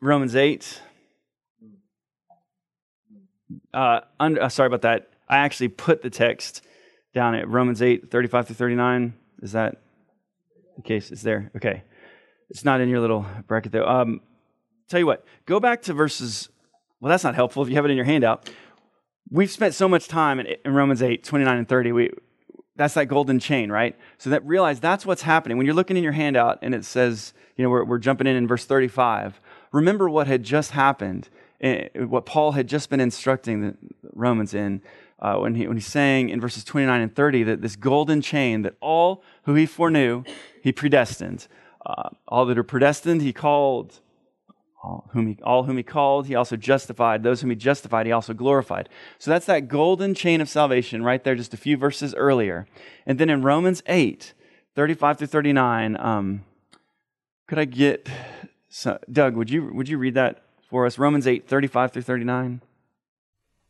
[0.00, 0.80] Romans 8.
[3.74, 5.10] Uh, under, uh, sorry about that.
[5.28, 6.64] I actually put the text
[7.12, 9.12] down at Romans 8, 35 to 39.
[9.42, 9.82] Is that
[10.82, 11.10] the case?
[11.10, 11.50] It's there.
[11.56, 11.82] Okay.
[12.50, 13.86] It's not in your little bracket though.
[13.86, 14.20] Um,
[14.88, 16.48] tell you what, go back to verses.
[17.00, 18.50] Well, that's not helpful if you have it in your handout.
[19.30, 21.92] We've spent so much time in, in Romans 8, 29 and 30.
[21.92, 22.10] We,
[22.76, 23.96] that's that golden chain, right?
[24.18, 25.56] So that realize that's what's happening.
[25.56, 28.36] When you're looking in your handout and it says, you know, we're, we're jumping in
[28.36, 29.40] in verse 35,
[29.72, 31.28] remember what had just happened,
[31.60, 33.76] eh, what Paul had just been instructing the
[34.12, 34.82] Romans in
[35.20, 38.62] uh, when, he, when he's saying in verses 29 and 30 that this golden chain,
[38.62, 40.24] that all who he foreknew,
[40.62, 41.46] he predestined.
[41.84, 44.00] Uh, all that are predestined, he called.
[44.82, 47.22] All whom, he, all whom he called, he also justified.
[47.22, 48.88] Those whom he justified, he also glorified.
[49.18, 52.66] So that's that golden chain of salvation right there, just a few verses earlier.
[53.04, 54.32] And then in Romans 8,
[54.74, 56.44] 35 through 39, um,
[57.46, 58.08] could I get
[58.70, 59.36] so, Doug?
[59.36, 60.96] Would you would you read that for us?
[60.96, 62.62] Romans 8, 35 through 39.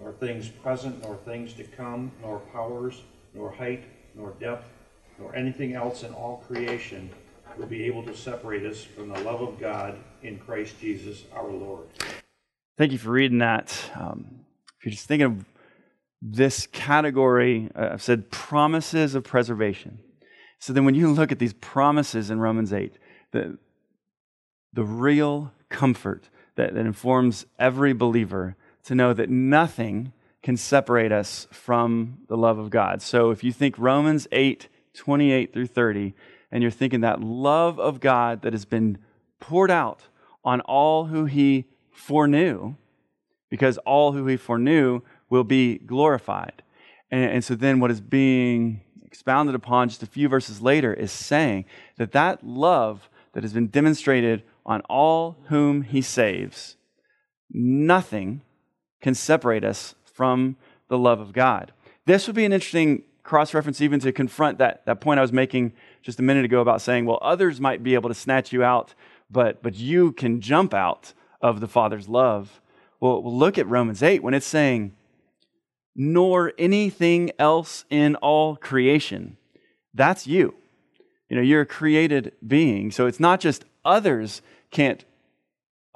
[0.00, 3.02] nor things present, nor things to come, nor powers,
[3.34, 3.84] nor height,
[4.14, 4.68] nor depth,
[5.18, 7.10] nor anything else in all creation
[7.56, 11.50] will be able to separate us from the love of God in Christ Jesus our
[11.50, 11.86] Lord.
[12.76, 13.76] Thank you for reading that.
[13.96, 14.40] Um,
[14.78, 15.44] if you're just thinking of
[16.22, 19.98] this category, uh, I've said promises of preservation.
[20.60, 22.96] So then when you look at these promises in Romans 8,
[23.32, 23.58] the,
[24.72, 28.56] the real comfort that, that informs every believer
[28.88, 33.02] to know that nothing can separate us from the love of God.
[33.02, 36.14] So if you think Romans 8, 28 through 30,
[36.50, 38.96] and you're thinking that love of God that has been
[39.40, 40.04] poured out
[40.42, 42.76] on all who he foreknew,
[43.50, 46.62] because all who he foreknew will be glorified.
[47.10, 51.12] And, and, so then what is being expounded upon just a few verses later is
[51.12, 51.66] saying
[51.98, 56.76] that that love that has been demonstrated on all whom he saves,
[57.50, 58.40] nothing
[59.00, 60.56] can separate us from
[60.88, 61.72] the love of God.
[62.06, 65.32] This would be an interesting cross reference, even to confront that, that point I was
[65.32, 68.64] making just a minute ago about saying, well, others might be able to snatch you
[68.64, 68.94] out,
[69.30, 72.62] but, but you can jump out of the Father's love.
[73.00, 74.92] Well, look at Romans 8 when it's saying,
[75.94, 79.36] nor anything else in all creation.
[79.92, 80.54] That's you.
[81.28, 82.90] You know, you're a created being.
[82.90, 85.04] So it's not just others can't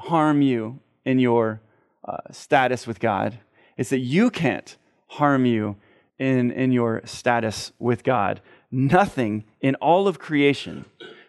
[0.01, 1.62] harm you in your
[2.05, 3.39] uh, status with God.
[3.77, 5.77] It's that you can't harm you
[6.19, 8.41] in, in your status with God.
[8.71, 10.85] Nothing in all of creation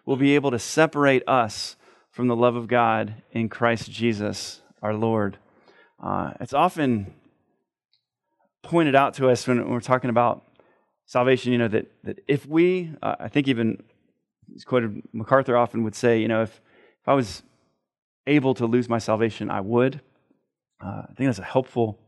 [0.06, 1.76] will be able to separate us
[2.12, 5.38] from the love of God in Christ Jesus our Lord.
[6.02, 7.14] Uh, it's often
[8.62, 10.46] pointed out to us when we're talking about
[11.06, 13.84] salvation, you know, that, that if we, uh, I think even
[14.54, 16.62] it's quoted, MacArthur often would say, you know, if,
[17.02, 17.44] if I was
[18.28, 20.02] able to lose my salvation, I would.
[20.82, 22.00] Uh, I think that's a helpful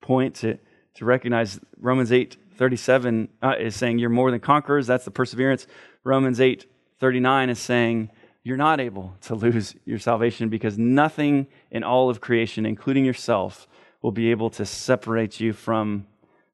[0.00, 0.58] point to,
[0.94, 1.60] to recognize.
[1.78, 4.86] Romans 8 37 uh, is saying you're more than conquerors.
[4.86, 5.66] That's the perseverance.
[6.04, 6.66] Romans 8
[6.98, 8.10] 39 is saying
[8.42, 13.66] you're not able to lose your salvation because nothing in all of creation, including yourself,
[14.02, 16.06] will be able to separate you from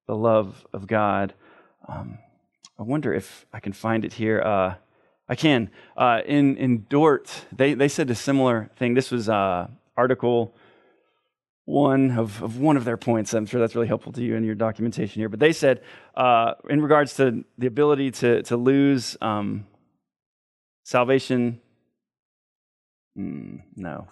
[0.07, 1.35] the love of God.
[1.89, 2.19] Um,
[2.79, 4.41] I wonder if I can find it here.
[4.41, 4.75] Uh,
[5.29, 5.71] I can.
[5.97, 8.95] Uh, in, in Dort, they, they said a similar thing.
[8.95, 10.55] This was uh, article
[11.67, 13.35] one of, of one of their points.
[13.35, 15.29] I'm sure that's really helpful to you in your documentation here.
[15.29, 15.83] But they said,
[16.15, 19.67] uh, in regards to the ability to, to lose um,
[20.85, 21.61] salvation,
[23.19, 24.07] mm, no,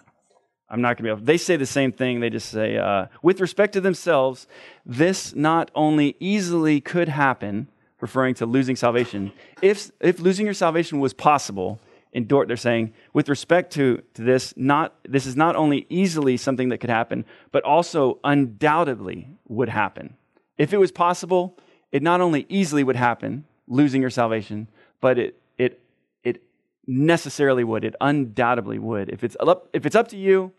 [0.69, 1.25] I'm not going to be able.
[1.25, 2.19] They say the same thing.
[2.19, 4.47] They just say, uh, with respect to themselves,
[4.85, 7.69] this not only easily could happen,
[8.01, 9.31] referring to losing salvation.
[9.61, 11.79] If, if losing your salvation was possible,
[12.15, 16.37] in Dort, they're saying, with respect to, to this, not, this is not only easily
[16.37, 20.15] something that could happen, but also undoubtedly would happen.
[20.57, 21.59] If it was possible,
[21.91, 24.69] it not only easily would happen, losing your salvation,
[25.01, 25.81] but it, it
[26.23, 26.41] it
[26.87, 27.83] necessarily would.
[27.83, 29.09] It undoubtedly would.
[29.09, 30.53] If it's up, if it's up to you,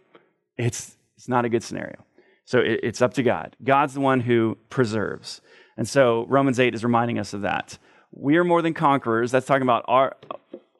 [0.59, 2.05] it's, it's not a good scenario.
[2.45, 3.57] So it, it's up to God.
[3.65, 5.41] God's the one who preserves.
[5.79, 7.79] And so Romans 8 is reminding us of that.
[8.13, 9.31] We are more than conquerors.
[9.31, 10.17] That's talking about our,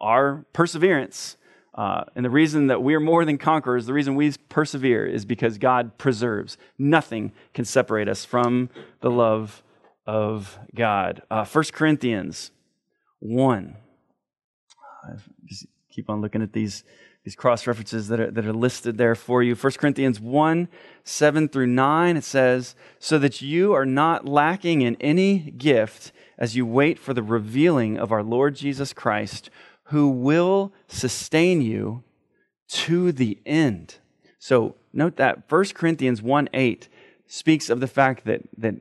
[0.01, 1.37] our perseverance.
[1.75, 5.27] Uh, and the reason that we are more than conquerors, the reason we persevere, is
[5.27, 6.57] because God preserves.
[6.79, 9.63] Nothing can separate us from the love
[10.07, 11.23] of God.
[11.31, 12.51] Uh, 1 Corinthians
[13.19, 13.77] 1.
[15.47, 16.85] just keep on looking at these,
[17.25, 19.55] these cross references that are, that are listed there for you.
[19.55, 20.69] 1 Corinthians 1
[21.05, 26.57] 7 through 9, it says, So that you are not lacking in any gift as
[26.57, 29.51] you wait for the revealing of our Lord Jesus Christ,
[29.87, 32.03] who will sustain you
[32.69, 33.97] to the end.
[34.39, 36.89] So note that 1 Corinthians 1 8
[37.27, 38.75] speaks of the fact that, that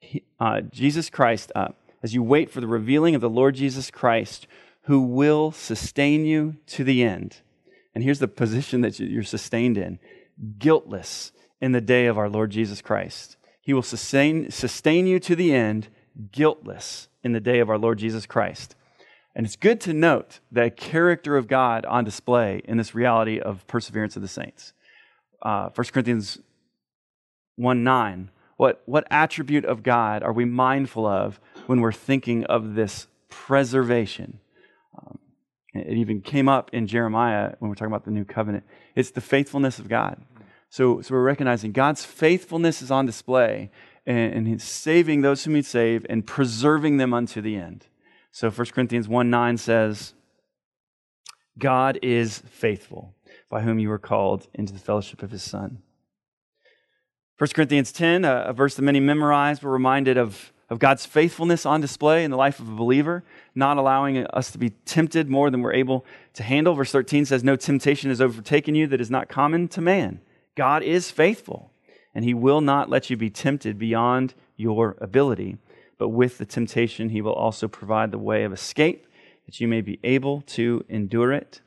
[0.00, 1.68] he, uh, Jesus Christ, uh,
[2.02, 4.46] as you wait for the revealing of the Lord Jesus Christ,
[4.82, 7.38] who will sustain you to the end.
[7.94, 9.98] And here's the position that you're sustained in
[10.58, 13.36] guiltless in the day of our Lord Jesus Christ.
[13.60, 15.88] He will sustain, sustain you to the end,
[16.30, 18.75] guiltless in the day of our Lord Jesus Christ.
[19.36, 23.66] And it's good to note the character of God on display in this reality of
[23.66, 24.72] perseverance of the saints.
[25.42, 26.38] Uh, 1 Corinthians
[27.56, 28.30] 1 9.
[28.56, 34.40] What, what attribute of God are we mindful of when we're thinking of this preservation?
[34.98, 35.18] Um,
[35.74, 38.64] it even came up in Jeremiah when we're talking about the new covenant.
[38.94, 40.22] It's the faithfulness of God.
[40.70, 43.70] So, so we're recognizing God's faithfulness is on display,
[44.06, 47.84] and, and He's saving those whom He save and preserving them unto the end.
[48.36, 50.12] So 1 Corinthians 1 9 says,
[51.58, 53.14] God is faithful,
[53.48, 55.78] by whom you were called into the fellowship of His Son.
[57.38, 61.80] 1 Corinthians 10, a, verse that many memorize, we're reminded of of God's faithfulness on
[61.80, 65.62] display in the life of a believer, not allowing us to be tempted more than
[65.62, 66.74] we're able to handle.
[66.74, 70.20] Verse 13 says, No temptation has overtaken you that is not common to man.
[70.56, 71.70] God is faithful,
[72.14, 75.56] and he will not let you be tempted beyond your ability.
[75.98, 79.06] But with the temptation, he will also provide the way of escape
[79.46, 81.60] that you may be able to endure it.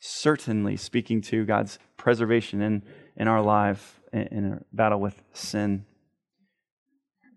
[0.00, 2.82] Certainly, speaking to God's preservation in,
[3.16, 5.86] in our life in our battle with sin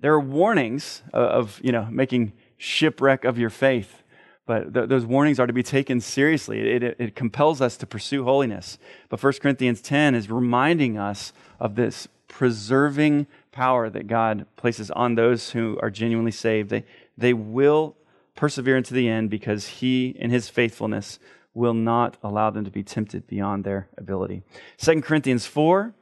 [0.05, 4.03] there are warnings of, you know, making shipwreck of your faith,
[4.45, 6.60] but th- those warnings are to be taken seriously.
[6.60, 8.77] It, it, it compels us to pursue holiness.
[9.10, 15.15] But 1 Corinthians 10 is reminding us of this preserving power that God places on
[15.15, 16.69] those who are genuinely saved.
[16.69, 16.85] They,
[17.17, 17.95] they will
[18.35, 21.17] persevere into the end because He, in His faithfulness,
[21.53, 24.43] will not allow them to be tempted beyond their ability.
[24.77, 25.95] 2 Corinthians 4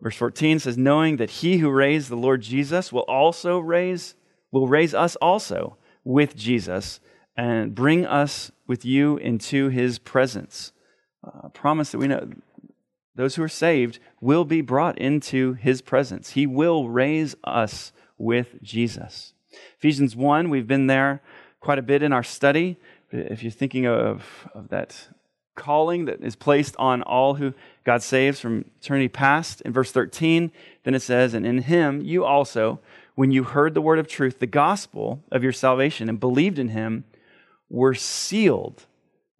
[0.00, 4.14] Verse 14 says, knowing that he who raised the Lord Jesus will also raise,
[4.52, 7.00] will raise us also with Jesus
[7.36, 10.72] and bring us with you into his presence.
[11.42, 12.30] A promise that we know
[13.18, 16.30] those who are saved will be brought into his presence.
[16.30, 19.32] He will raise us with Jesus.
[19.76, 21.20] Ephesians 1, we've been there
[21.58, 22.76] quite a bit in our study.
[23.10, 25.08] If you're thinking of, of that
[25.56, 29.62] calling that is placed on all who God saves from eternity past.
[29.62, 30.52] In verse 13,
[30.84, 32.78] then it says, And in him you also,
[33.16, 36.68] when you heard the word of truth, the gospel of your salvation, and believed in
[36.68, 37.02] him,
[37.68, 38.86] were sealed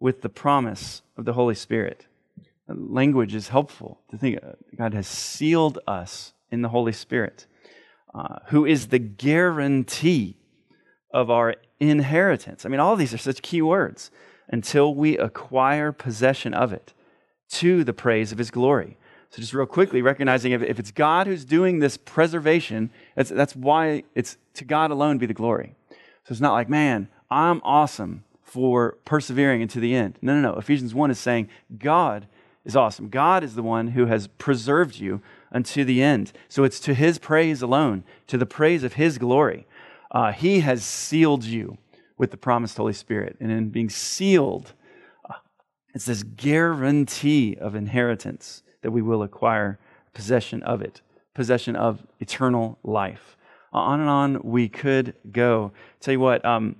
[0.01, 2.07] with the promise of the Holy Spirit.
[2.73, 7.45] Language is helpful to think uh, God has sealed us in the Holy Spirit,
[8.13, 10.37] uh, who is the guarantee
[11.13, 12.65] of our inheritance.
[12.65, 14.11] I mean, all these are such key words
[14.47, 16.93] until we acquire possession of it
[17.49, 18.97] to the praise of his glory.
[19.31, 23.55] So, just real quickly, recognizing if, if it's God who's doing this preservation, that's, that's
[23.55, 25.75] why it's to God alone be the glory.
[25.89, 30.17] So, it's not like, man, I'm awesome for persevering into the end.
[30.21, 30.57] No, no, no.
[30.57, 32.27] Ephesians 1 is saying God
[32.65, 33.09] is awesome.
[33.09, 36.31] God is the one who has preserved you unto the end.
[36.47, 39.65] So, it's to his praise alone, to the praise of his glory.
[40.11, 41.77] Uh, he has sealed you
[42.17, 43.37] with the promised Holy Spirit.
[43.39, 44.73] And in being sealed,
[45.27, 45.35] uh,
[45.93, 49.79] it's this guarantee of inheritance that we will acquire
[50.13, 51.01] possession of it,
[51.33, 53.37] possession of eternal life.
[53.71, 55.71] On and on we could go.
[55.99, 56.75] Tell you what, um,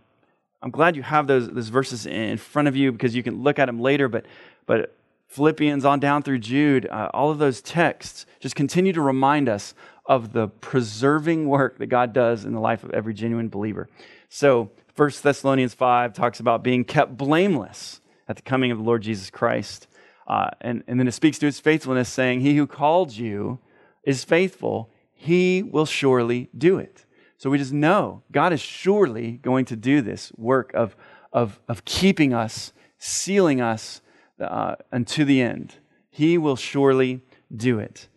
[0.61, 3.59] I'm glad you have those, those verses in front of you because you can look
[3.59, 4.25] at them later, but,
[4.65, 4.95] but
[5.30, 9.73] Philippians on down through Jude, uh, all of those texts just continue to remind us
[10.05, 13.88] of the preserving work that God does in the life of every genuine believer.
[14.27, 19.01] So, 1 Thessalonians 5 talks about being kept blameless at the coming of the Lord
[19.01, 19.88] Jesus Christ.
[20.27, 23.59] Uh, and, and then it speaks to his faithfulness, saying, He who called you
[24.03, 27.05] is faithful, he will surely do it.
[27.38, 30.95] So we just know God is surely going to do this work of,
[31.32, 34.01] of, of keeping us sealing us
[34.39, 35.75] uh, unto the end.
[36.09, 37.21] He will surely
[37.55, 38.07] do it.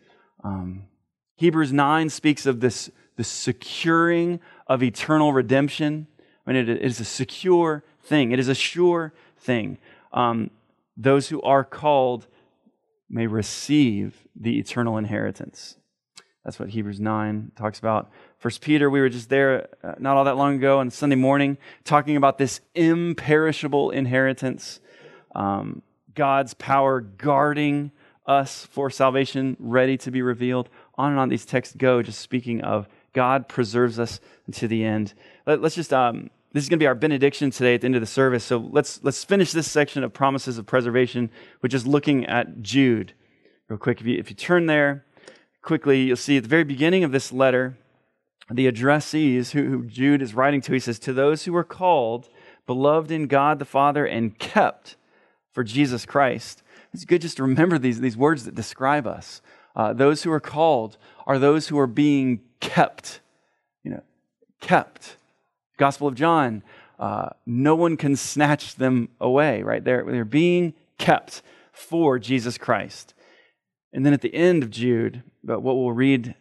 [0.43, 0.85] Um,
[1.37, 6.07] Hebrews 9 speaks of this the securing of eternal redemption.
[6.47, 9.79] I mean, it is a secure thing, it is a sure thing.
[10.13, 10.51] Um,
[10.97, 12.27] those who are called
[13.09, 15.77] may receive the eternal inheritance.
[16.45, 18.11] That's what Hebrews 9 talks about.
[18.39, 21.57] First Peter, we were just there uh, not all that long ago on Sunday morning
[21.85, 24.81] talking about this imperishable inheritance.
[25.35, 25.83] Um,
[26.15, 27.93] God's power guarding
[28.27, 30.69] us for salvation, ready to be revealed.
[30.97, 34.21] On and on these texts go, just speaking of God preserves us
[34.53, 35.15] to the end.
[35.47, 37.95] Let, us just, um, this is going to be our benediction today at the end
[37.95, 38.45] of the service.
[38.45, 43.13] So let's, let's finish this section of promises of preservation with just looking at Jude.
[43.69, 45.05] Real quick, if you, if you turn there
[45.63, 47.77] quickly, you'll see at the very beginning of this letter,
[48.51, 52.29] the addressees who, who Jude is writing to, he says, To those who are called,
[52.67, 54.97] beloved in God the Father, and kept
[55.53, 56.63] for Jesus Christ.
[56.93, 59.41] It's good just to remember these, these words that describe us.
[59.75, 63.21] Uh, those who are called are those who are being kept.
[63.83, 64.03] You know,
[64.61, 65.17] kept.
[65.79, 66.63] Gospel of John,
[66.99, 69.83] uh, no one can snatch them away, right?
[69.83, 71.43] They're, they're being kept
[71.73, 73.15] for Jesus Christ.
[73.93, 76.35] And then at the end of Jude, but what we'll read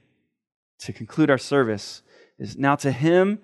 [0.79, 2.01] to conclude our service
[2.37, 3.39] is now to him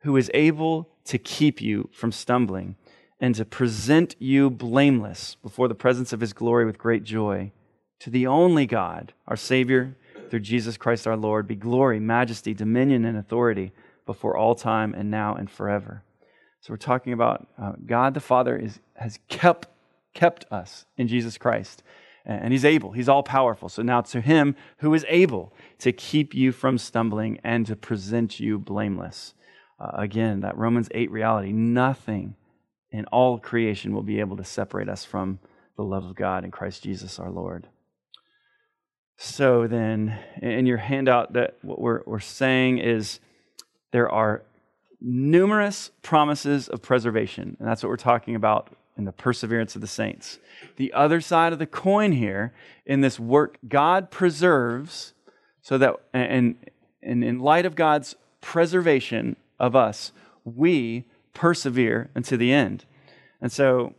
[0.00, 2.76] who is able to keep you from stumbling
[3.20, 7.52] and to present you blameless before the presence of his glory with great joy.
[8.00, 9.96] To the only God, our Savior,
[10.30, 13.72] through Jesus Christ our Lord, be glory, majesty, dominion, and authority
[14.06, 16.02] before all time and now and forever.
[16.60, 19.66] So we're talking about uh, God the Father is, has kept,
[20.14, 21.82] kept us in Jesus Christ.
[22.24, 23.70] And he's able, he's all powerful.
[23.70, 28.38] So now to him who is able to keep you from stumbling and to present
[28.38, 29.32] you blameless.
[29.80, 32.34] Uh, again, that Romans 8 reality nothing
[32.90, 35.38] in all creation will be able to separate us from
[35.76, 37.68] the love of God in Christ Jesus our Lord.
[39.16, 43.18] So then, in your handout, that what we're, we're saying is
[43.90, 44.42] there are
[45.00, 49.86] numerous promises of preservation, and that's what we're talking about in the perseverance of the
[49.86, 50.38] saints.
[50.76, 52.52] The other side of the coin here,
[52.84, 55.14] in this work, God preserves
[55.62, 56.56] so that, and,
[57.02, 60.12] and in light of God's preservation of us,
[60.44, 61.04] we
[61.38, 62.84] persevere unto the end.
[63.40, 63.94] And so,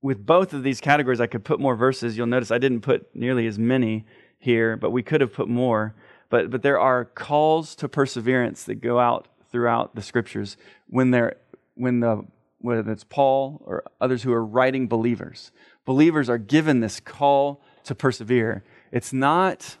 [0.00, 2.16] with both of these categories, I could put more verses.
[2.16, 4.06] You'll notice I didn't put nearly as many
[4.38, 5.96] here, but we could have put more.
[6.30, 10.56] But, but there are calls to perseverance that go out throughout the scriptures
[10.86, 11.36] when, they're,
[11.74, 12.24] when the,
[12.58, 15.50] whether it's Paul or others who are writing believers.
[15.84, 18.62] Believers are given this call to persevere.
[18.92, 19.78] It's not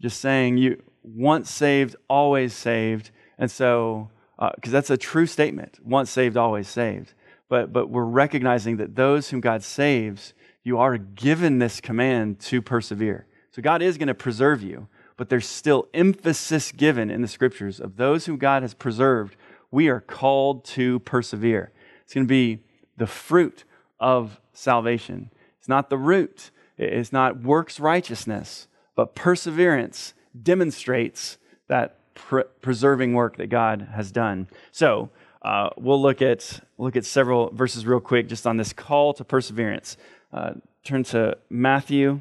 [0.00, 3.12] just saying you once saved, always saved.
[3.38, 7.14] And so because uh, that's a true statement once saved, always saved.
[7.48, 12.62] But, but we're recognizing that those whom God saves, you are given this command to
[12.62, 13.26] persevere.
[13.50, 17.78] So God is going to preserve you, but there's still emphasis given in the scriptures
[17.78, 19.36] of those whom God has preserved.
[19.70, 21.72] We are called to persevere.
[22.02, 22.64] It's going to be
[22.96, 23.64] the fruit
[24.00, 25.30] of salvation.
[25.58, 28.66] It's not the root, it's not works righteousness,
[28.96, 34.48] but perseverance demonstrates that pre- preserving work that God has done.
[34.72, 35.10] So
[35.42, 39.24] uh, we'll look at look at several verses real quick, just on this call to
[39.24, 39.96] perseverance.
[40.32, 40.54] Uh,
[40.84, 42.20] turn to Matthew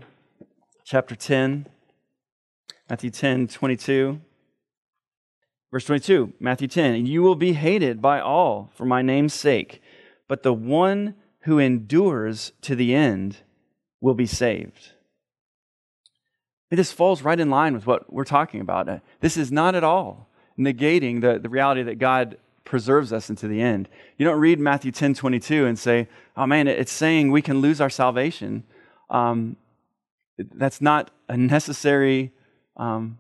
[0.84, 1.68] chapter 10,
[2.90, 4.22] Matthew 10, 22.
[5.72, 9.82] Verse 22, Matthew 10, you will be hated by all for my name's sake,
[10.28, 13.38] but the one who endures to the end
[14.00, 14.93] will be saved.
[16.76, 18.90] This falls right in line with what we're talking about.
[18.90, 23.48] Uh, this is not at all negating the, the reality that God preserves us into
[23.48, 23.88] the end.
[24.18, 27.80] You don't read Matthew 10 22 and say, oh man, it's saying we can lose
[27.80, 28.64] our salvation.
[29.10, 29.58] Um,
[30.38, 32.32] that's not a necessary
[32.78, 33.20] um,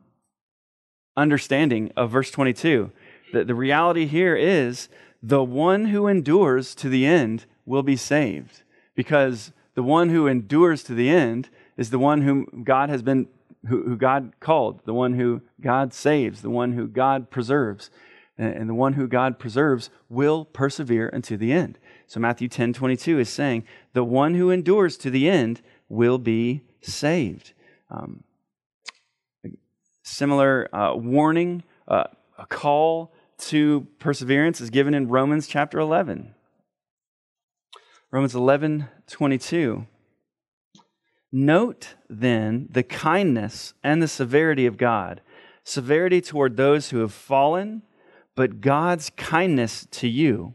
[1.16, 2.91] understanding of verse 22.
[3.34, 4.89] The, the reality here is
[5.22, 8.64] the one who endures to the end will be saved
[8.95, 13.28] because the one who endures to the end is the one whom God has been
[13.68, 17.89] who, who God called, the one who God saves, the one who God preserves.
[18.38, 21.78] And, and the one who God preserves will persevere unto the end.
[22.07, 26.64] So Matthew 10 22 is saying, the one who endures to the end will be
[26.82, 27.53] saved.
[27.89, 28.24] Um,
[30.03, 32.05] similar uh, warning, uh,
[32.38, 36.34] a call to perseverance is given in Romans chapter 11.
[38.11, 39.88] Romans 11 22.
[41.36, 45.20] Note then the kindness and the severity of God.
[45.64, 47.82] Severity toward those who have fallen,
[48.36, 50.54] but God's kindness to you,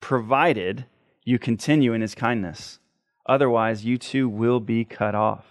[0.00, 0.84] provided
[1.24, 2.78] you continue in his kindness.
[3.26, 5.46] Otherwise, you too will be cut off.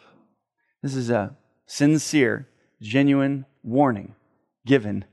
[0.81, 1.35] This is a
[1.65, 2.47] sincere,
[2.81, 4.15] genuine warning
[4.65, 5.03] given.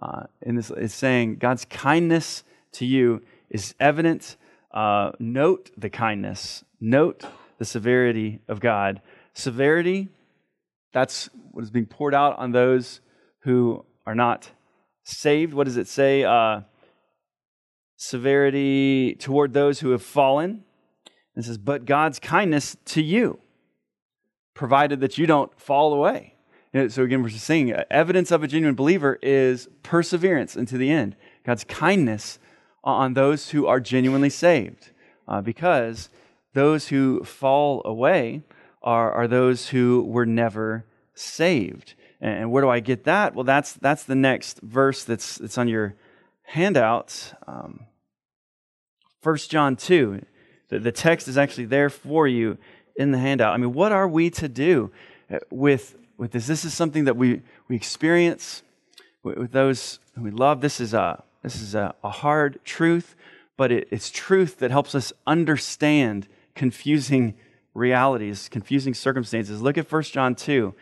[0.00, 4.36] Uh, and this is saying God's kindness to you is evident.
[4.70, 7.24] Uh, note the kindness, note
[7.62, 9.00] the severity of God.
[9.34, 10.08] Severity,
[10.92, 13.00] that's what is being poured out on those
[13.42, 14.50] who are not
[15.04, 15.54] saved.
[15.54, 16.24] What does it say?
[16.24, 16.62] Uh,
[17.96, 20.64] severity toward those who have fallen.
[21.36, 23.38] It says, but God's kindness to you,
[24.54, 26.34] provided that you don't fall away.
[26.88, 31.14] So again, we're just saying evidence of a genuine believer is perseverance into the end.
[31.46, 32.40] God's kindness
[32.82, 34.90] on those who are genuinely saved,
[35.28, 36.08] uh, because
[36.54, 38.42] those who fall away
[38.82, 40.84] are, are those who were never
[41.14, 41.94] saved.
[42.20, 43.34] And where do I get that?
[43.34, 45.94] Well, that's that's the next verse that's that's on your
[46.42, 47.34] handout.
[47.46, 47.86] Um,
[49.22, 50.24] 1 John 2.
[50.68, 52.58] The, the text is actually there for you
[52.96, 53.54] in the handout.
[53.54, 54.90] I mean, what are we to do
[55.30, 56.46] uh, with, with this?
[56.46, 58.62] This is something that we, we experience
[59.22, 60.60] with, with those who we love.
[60.60, 63.14] This is a, this is a, a hard truth,
[63.56, 67.34] but it, it's truth that helps us understand confusing
[67.74, 69.62] realities, confusing circumstances.
[69.62, 70.74] Look at 1 John 2.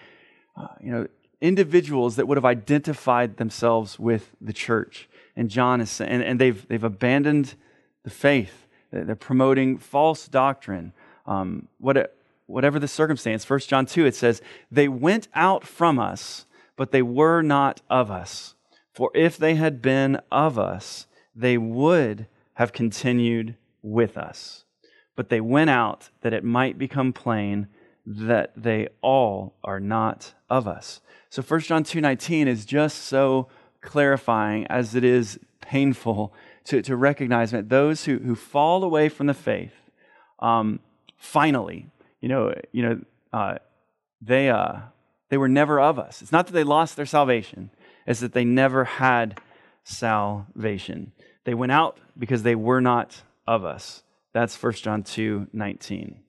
[0.56, 1.06] Uh, you know,
[1.40, 5.08] individuals that would have identified themselves with the church.
[5.36, 7.54] And John is and, and they've, they've abandoned
[8.02, 8.66] the faith.
[8.92, 10.92] They're promoting false doctrine.
[11.26, 12.14] Um, what,
[12.46, 16.46] whatever the circumstance, 1 John 2, it says, They went out from us,
[16.76, 18.54] but they were not of us.
[18.92, 24.64] For if they had been of us, they would have continued with us.
[25.20, 27.68] But they went out that it might become plain
[28.06, 31.02] that they all are not of us.
[31.28, 33.46] So 1 John 2:19 is just so
[33.82, 36.32] clarifying as it is painful
[36.64, 39.74] to, to recognize that those who, who fall away from the faith,
[40.38, 40.80] um,
[41.18, 41.90] finally,
[42.22, 43.00] you know, you know,
[43.30, 43.58] uh,
[44.22, 44.78] they, uh,
[45.28, 46.22] they were never of us.
[46.22, 47.68] It's not that they lost their salvation,
[48.06, 49.38] it's that they never had
[49.84, 51.12] salvation.
[51.44, 54.02] They went out because they were not of us.
[54.32, 56.22] That's 1 John 2 19.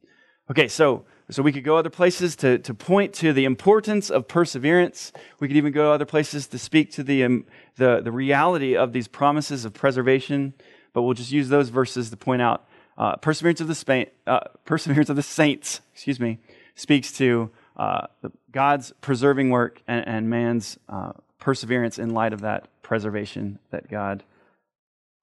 [0.49, 4.27] Okay, so so we could go other places to, to point to the importance of
[4.27, 5.13] perseverance.
[5.39, 7.45] We could even go other places to speak to the, um,
[7.77, 10.53] the, the reality of these promises of preservation.
[10.91, 14.41] But we'll just use those verses to point out uh, perseverance of the Spa- uh,
[14.65, 15.79] perseverance of the saints.
[15.93, 16.39] Excuse me,
[16.75, 18.07] speaks to uh,
[18.51, 24.25] God's preserving work and, and man's uh, perseverance in light of that preservation that God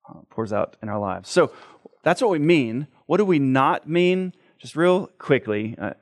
[0.09, 1.29] uh, pours out in our lives.
[1.29, 1.53] So
[2.09, 2.87] that's what we mean.
[3.07, 4.33] What do we not mean?
[4.59, 5.93] just real quickly, uh,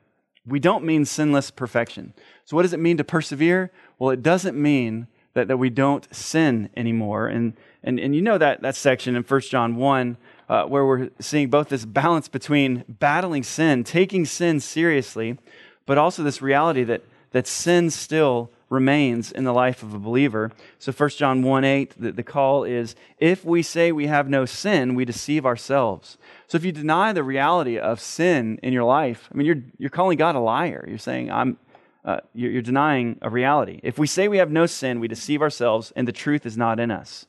[0.45, 2.13] we don't mean sinless perfection.
[2.45, 3.71] So, what does it mean to persevere?
[3.99, 7.27] Well, it doesn't mean that, that we don't sin anymore.
[7.27, 7.53] And,
[7.83, 10.17] and, and you know that, that section in 1 John 1,
[10.49, 15.37] uh, where we're seeing both this balance between battling sin, taking sin seriously,
[15.85, 20.51] but also this reality that, that sin still remains in the life of a believer.
[20.79, 24.45] So 1 John 1 8, the, the call is if we say we have no
[24.45, 26.17] sin, we deceive ourselves.
[26.47, 29.89] So if you deny the reality of sin in your life, I mean, you're, you're
[29.89, 30.85] calling God a liar.
[30.87, 31.57] You're saying, I'm,
[32.03, 33.79] uh, you're, you're denying a reality.
[33.83, 36.79] If we say we have no sin, we deceive ourselves, and the truth is not
[36.79, 37.25] in us.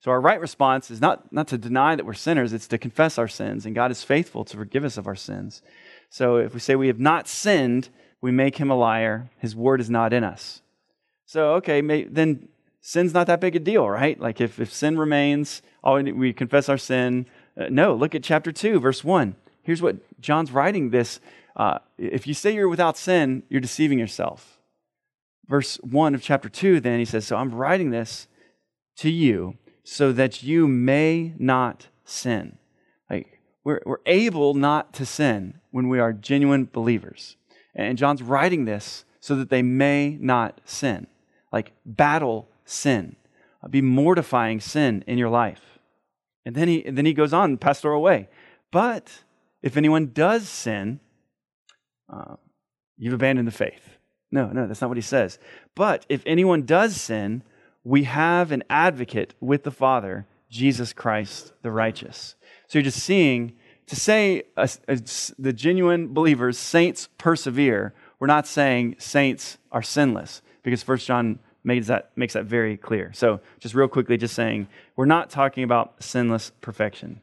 [0.00, 3.18] So our right response is not, not to deny that we're sinners, it's to confess
[3.18, 5.62] our sins, and God is faithful to forgive us of our sins.
[6.10, 7.88] So if we say we have not sinned,
[8.20, 9.30] we make him a liar.
[9.38, 10.61] His word is not in us.
[11.26, 12.48] So, okay, then
[12.82, 14.20] sin's not that big a deal, right?
[14.20, 17.26] Like if, if sin remains, all we, we confess our sin.
[17.58, 19.36] Uh, no, look at chapter 2, verse 1.
[19.62, 21.20] Here's what John's writing this.
[21.56, 24.58] Uh, if you say you're without sin, you're deceiving yourself.
[25.46, 28.26] Verse 1 of chapter 2, then he says, So I'm writing this
[28.96, 32.58] to you so that you may not sin.
[33.08, 37.36] Like we're, we're able not to sin when we are genuine believers.
[37.74, 41.06] And John's writing this so that they may not sin
[41.52, 43.16] like battle sin,
[43.62, 45.78] uh, be mortifying sin in your life.
[46.44, 48.28] And then he, and then he goes on pastoral way.
[48.70, 49.22] But
[49.62, 51.00] if anyone does sin,
[52.12, 52.36] uh,
[52.96, 53.98] you've abandoned the faith.
[54.30, 55.38] No, no, that's not what he says.
[55.74, 57.42] But if anyone does sin,
[57.84, 62.34] we have an advocate with the Father, Jesus Christ the righteous.
[62.66, 63.52] So you're just seeing,
[63.86, 64.96] to say uh, uh,
[65.38, 71.86] the genuine believers, saints persevere, we're not saying saints are sinless because 1 John makes
[71.86, 73.12] that, makes that very clear.
[73.14, 77.20] So, just real quickly, just saying, we're not talking about sinless perfection.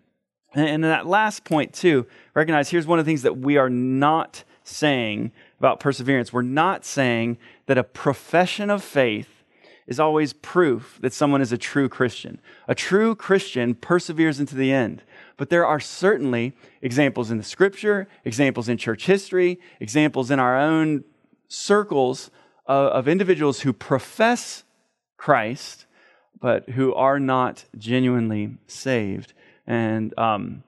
[0.53, 3.69] And, and that last point, too, recognize here's one of the things that we are
[3.69, 6.31] not saying about perseverance.
[6.31, 9.43] We're not saying that a profession of faith
[9.87, 12.39] is always proof that someone is a true Christian.
[12.67, 15.01] A true Christian perseveres into the end.
[15.35, 20.59] but there are certainly examples in the scripture, examples in church history, examples in our
[20.59, 21.03] own
[21.47, 22.29] circles
[22.69, 24.63] of, individuals who profess
[25.17, 25.85] Christ,
[26.39, 29.33] but who are not genuinely saved.
[29.67, 30.63] And um,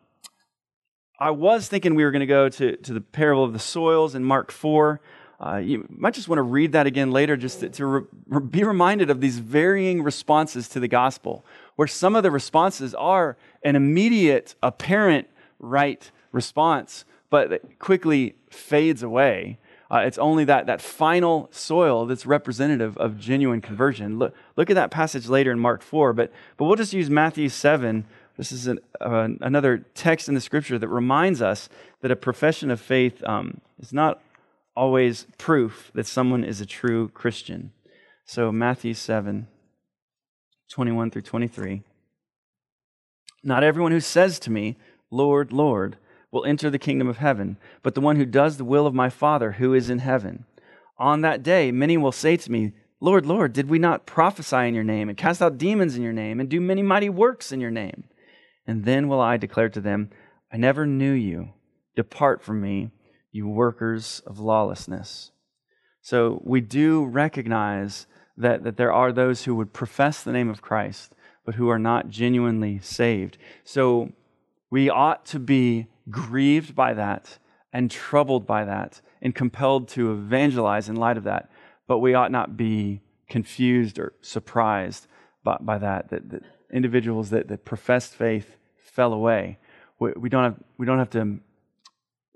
[1.20, 4.16] I was thinking we were going to go to, to the parable of the soils
[4.16, 5.00] in Mark 4.
[5.40, 8.64] Uh, you might just want to read that again later just to, to re- be
[8.64, 11.46] reminded of these varying responses to the gospel,
[11.76, 15.28] where some of the responses are an immediate, apparent
[15.60, 19.58] right response, but quickly fades away.
[19.92, 24.18] Uh, it's only that, that final soil that's representative of genuine conversion.
[24.18, 27.50] Look, look at that passage later in Mark 4, but, but we'll just use Matthew
[27.50, 28.06] 7.
[28.38, 31.68] This is an, uh, another text in the scripture that reminds us
[32.00, 34.22] that a profession of faith um, is not
[34.78, 37.74] always proof that someone is a true Christian.
[38.24, 39.48] So, Matthew 7,
[40.70, 41.84] 21 through 23.
[43.44, 44.78] Not everyone who says to me,
[45.10, 45.98] Lord, Lord,
[46.32, 49.10] will enter the kingdom of heaven, but the one who does the will of my
[49.10, 50.46] Father who is in heaven.
[50.98, 54.76] On that day, many will say to me, Lord, Lord, did we not prophesy in
[54.76, 57.60] your name, and cast out demons in your name, and do many mighty works in
[57.60, 58.04] your name?
[58.68, 60.12] And then will I declare to them,
[60.54, 61.50] I never knew you.
[61.96, 62.92] Depart from me,
[63.32, 65.32] you workers of lawlessness.
[66.02, 68.06] So we do recognize
[68.38, 71.14] that, that there are those who would profess the name of Christ,
[71.46, 73.38] but who are not genuinely saved.
[73.64, 74.12] So
[74.70, 77.38] we ought to be grieved by that
[77.74, 81.50] and troubled by that and compelled to evangelize in light of that.
[81.88, 85.08] But we ought not be confused or surprised
[85.44, 89.58] by, by that, that, that individuals that, that professed faith fell away.
[90.00, 91.40] We, we, don't have, we don't have to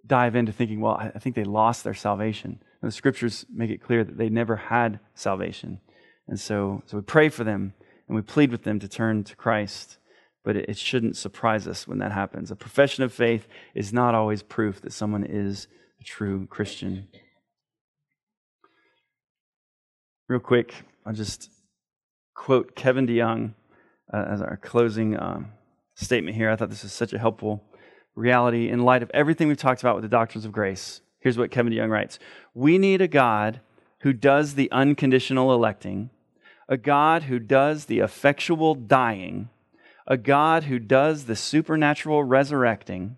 [0.05, 2.59] dive into thinking, well, I think they lost their salvation.
[2.81, 5.79] And the scriptures make it clear that they never had salvation.
[6.27, 7.73] And so, so we pray for them
[8.07, 9.97] and we plead with them to turn to Christ.
[10.45, 12.51] But it, shouldn't surprise us when that happens.
[12.51, 15.67] A profession of faith is not always proof that someone is
[15.99, 17.07] a true Christian.
[20.29, 21.49] Real quick, I'll just
[22.35, 23.55] quote Kevin DeYoung
[24.13, 25.47] uh, as our closing um,
[25.95, 26.51] statement here.
[26.51, 27.63] I thought this was such a helpful
[28.13, 31.01] reality in light of everything we've talked about with the doctrines of grace.
[31.19, 32.19] Here's what Kevin DeYoung writes
[32.53, 33.61] We need a God
[34.01, 36.11] who does the unconditional electing,
[36.69, 39.49] a God who does the effectual dying,
[40.07, 43.17] a God who does the supernatural resurrecting,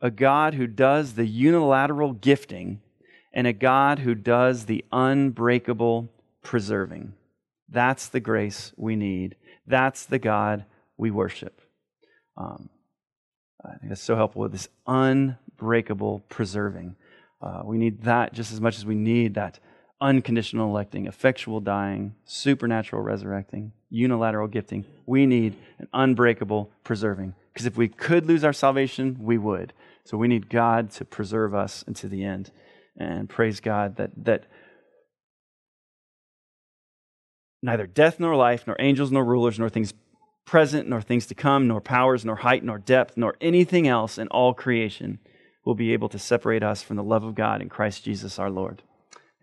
[0.00, 2.80] a God who does the unilateral gifting,
[3.32, 6.08] and a God who does the unbreakable
[6.42, 7.14] preserving.
[7.68, 9.36] That's the grace we need.
[9.66, 10.64] That's the God
[10.96, 11.60] we worship.
[12.36, 12.68] Um,
[13.64, 16.96] I think that's so helpful with this unbreakable preserving.
[17.40, 19.58] Uh, we need that just as much as we need that
[20.00, 24.84] unconditional electing, effectual dying, supernatural resurrecting, unilateral gifting.
[25.06, 27.34] We need an unbreakable preserving.
[27.52, 29.72] Because if we could lose our salvation, we would.
[30.04, 32.50] So we need God to preserve us unto the end.
[32.96, 34.46] And praise God that, that
[37.62, 39.94] neither death nor life, nor angels nor rulers, nor things
[40.44, 44.28] present, nor things to come, nor powers, nor height, nor depth, nor anything else in
[44.28, 45.18] all creation
[45.64, 48.50] will be able to separate us from the love of God in Christ Jesus our
[48.50, 48.82] Lord.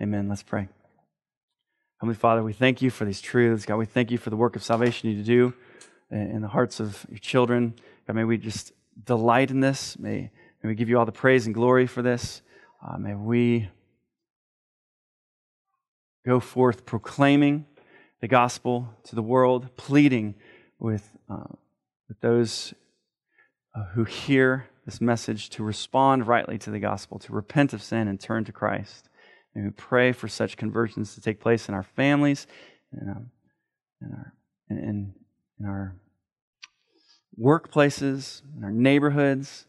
[0.02, 0.28] Amen.
[0.28, 0.68] Let's pray.
[1.99, 3.68] Heavenly Father, we thank you for these truths.
[3.68, 5.54] God, we thank you for the work of salvation you do
[6.10, 7.76] in the hearts of your children.
[8.08, 8.72] God, may we just
[9.06, 9.99] delight in this.
[9.99, 10.32] May,
[10.64, 12.41] may we give you all the praise and glory for this.
[12.84, 13.70] Uh, may we
[16.26, 17.68] go forth proclaiming
[18.22, 20.34] the gospel to the world, pleading
[20.80, 21.43] with, uh,
[22.10, 22.74] with those
[23.76, 28.08] uh, who hear this message to respond rightly to the gospel, to repent of sin
[28.08, 29.08] and turn to Christ.
[29.54, 32.47] And we pray for such conversions to take place in our families,
[32.93, 33.32] in, um,
[34.02, 34.34] in our,
[34.70, 35.14] in,
[35.60, 35.95] in our
[37.39, 39.66] workplaces, in our neighborhoods,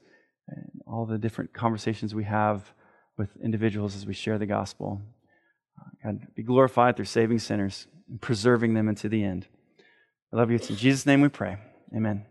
[0.49, 2.73] and all the different conversations we have
[3.17, 5.01] with individuals as we share the gospel.
[5.79, 9.47] Uh, God, be glorified through saving sinners and preserving them into the end.
[10.33, 10.57] I love you.
[10.57, 11.59] It's in Jesus' name we pray.
[11.95, 12.25] Amen.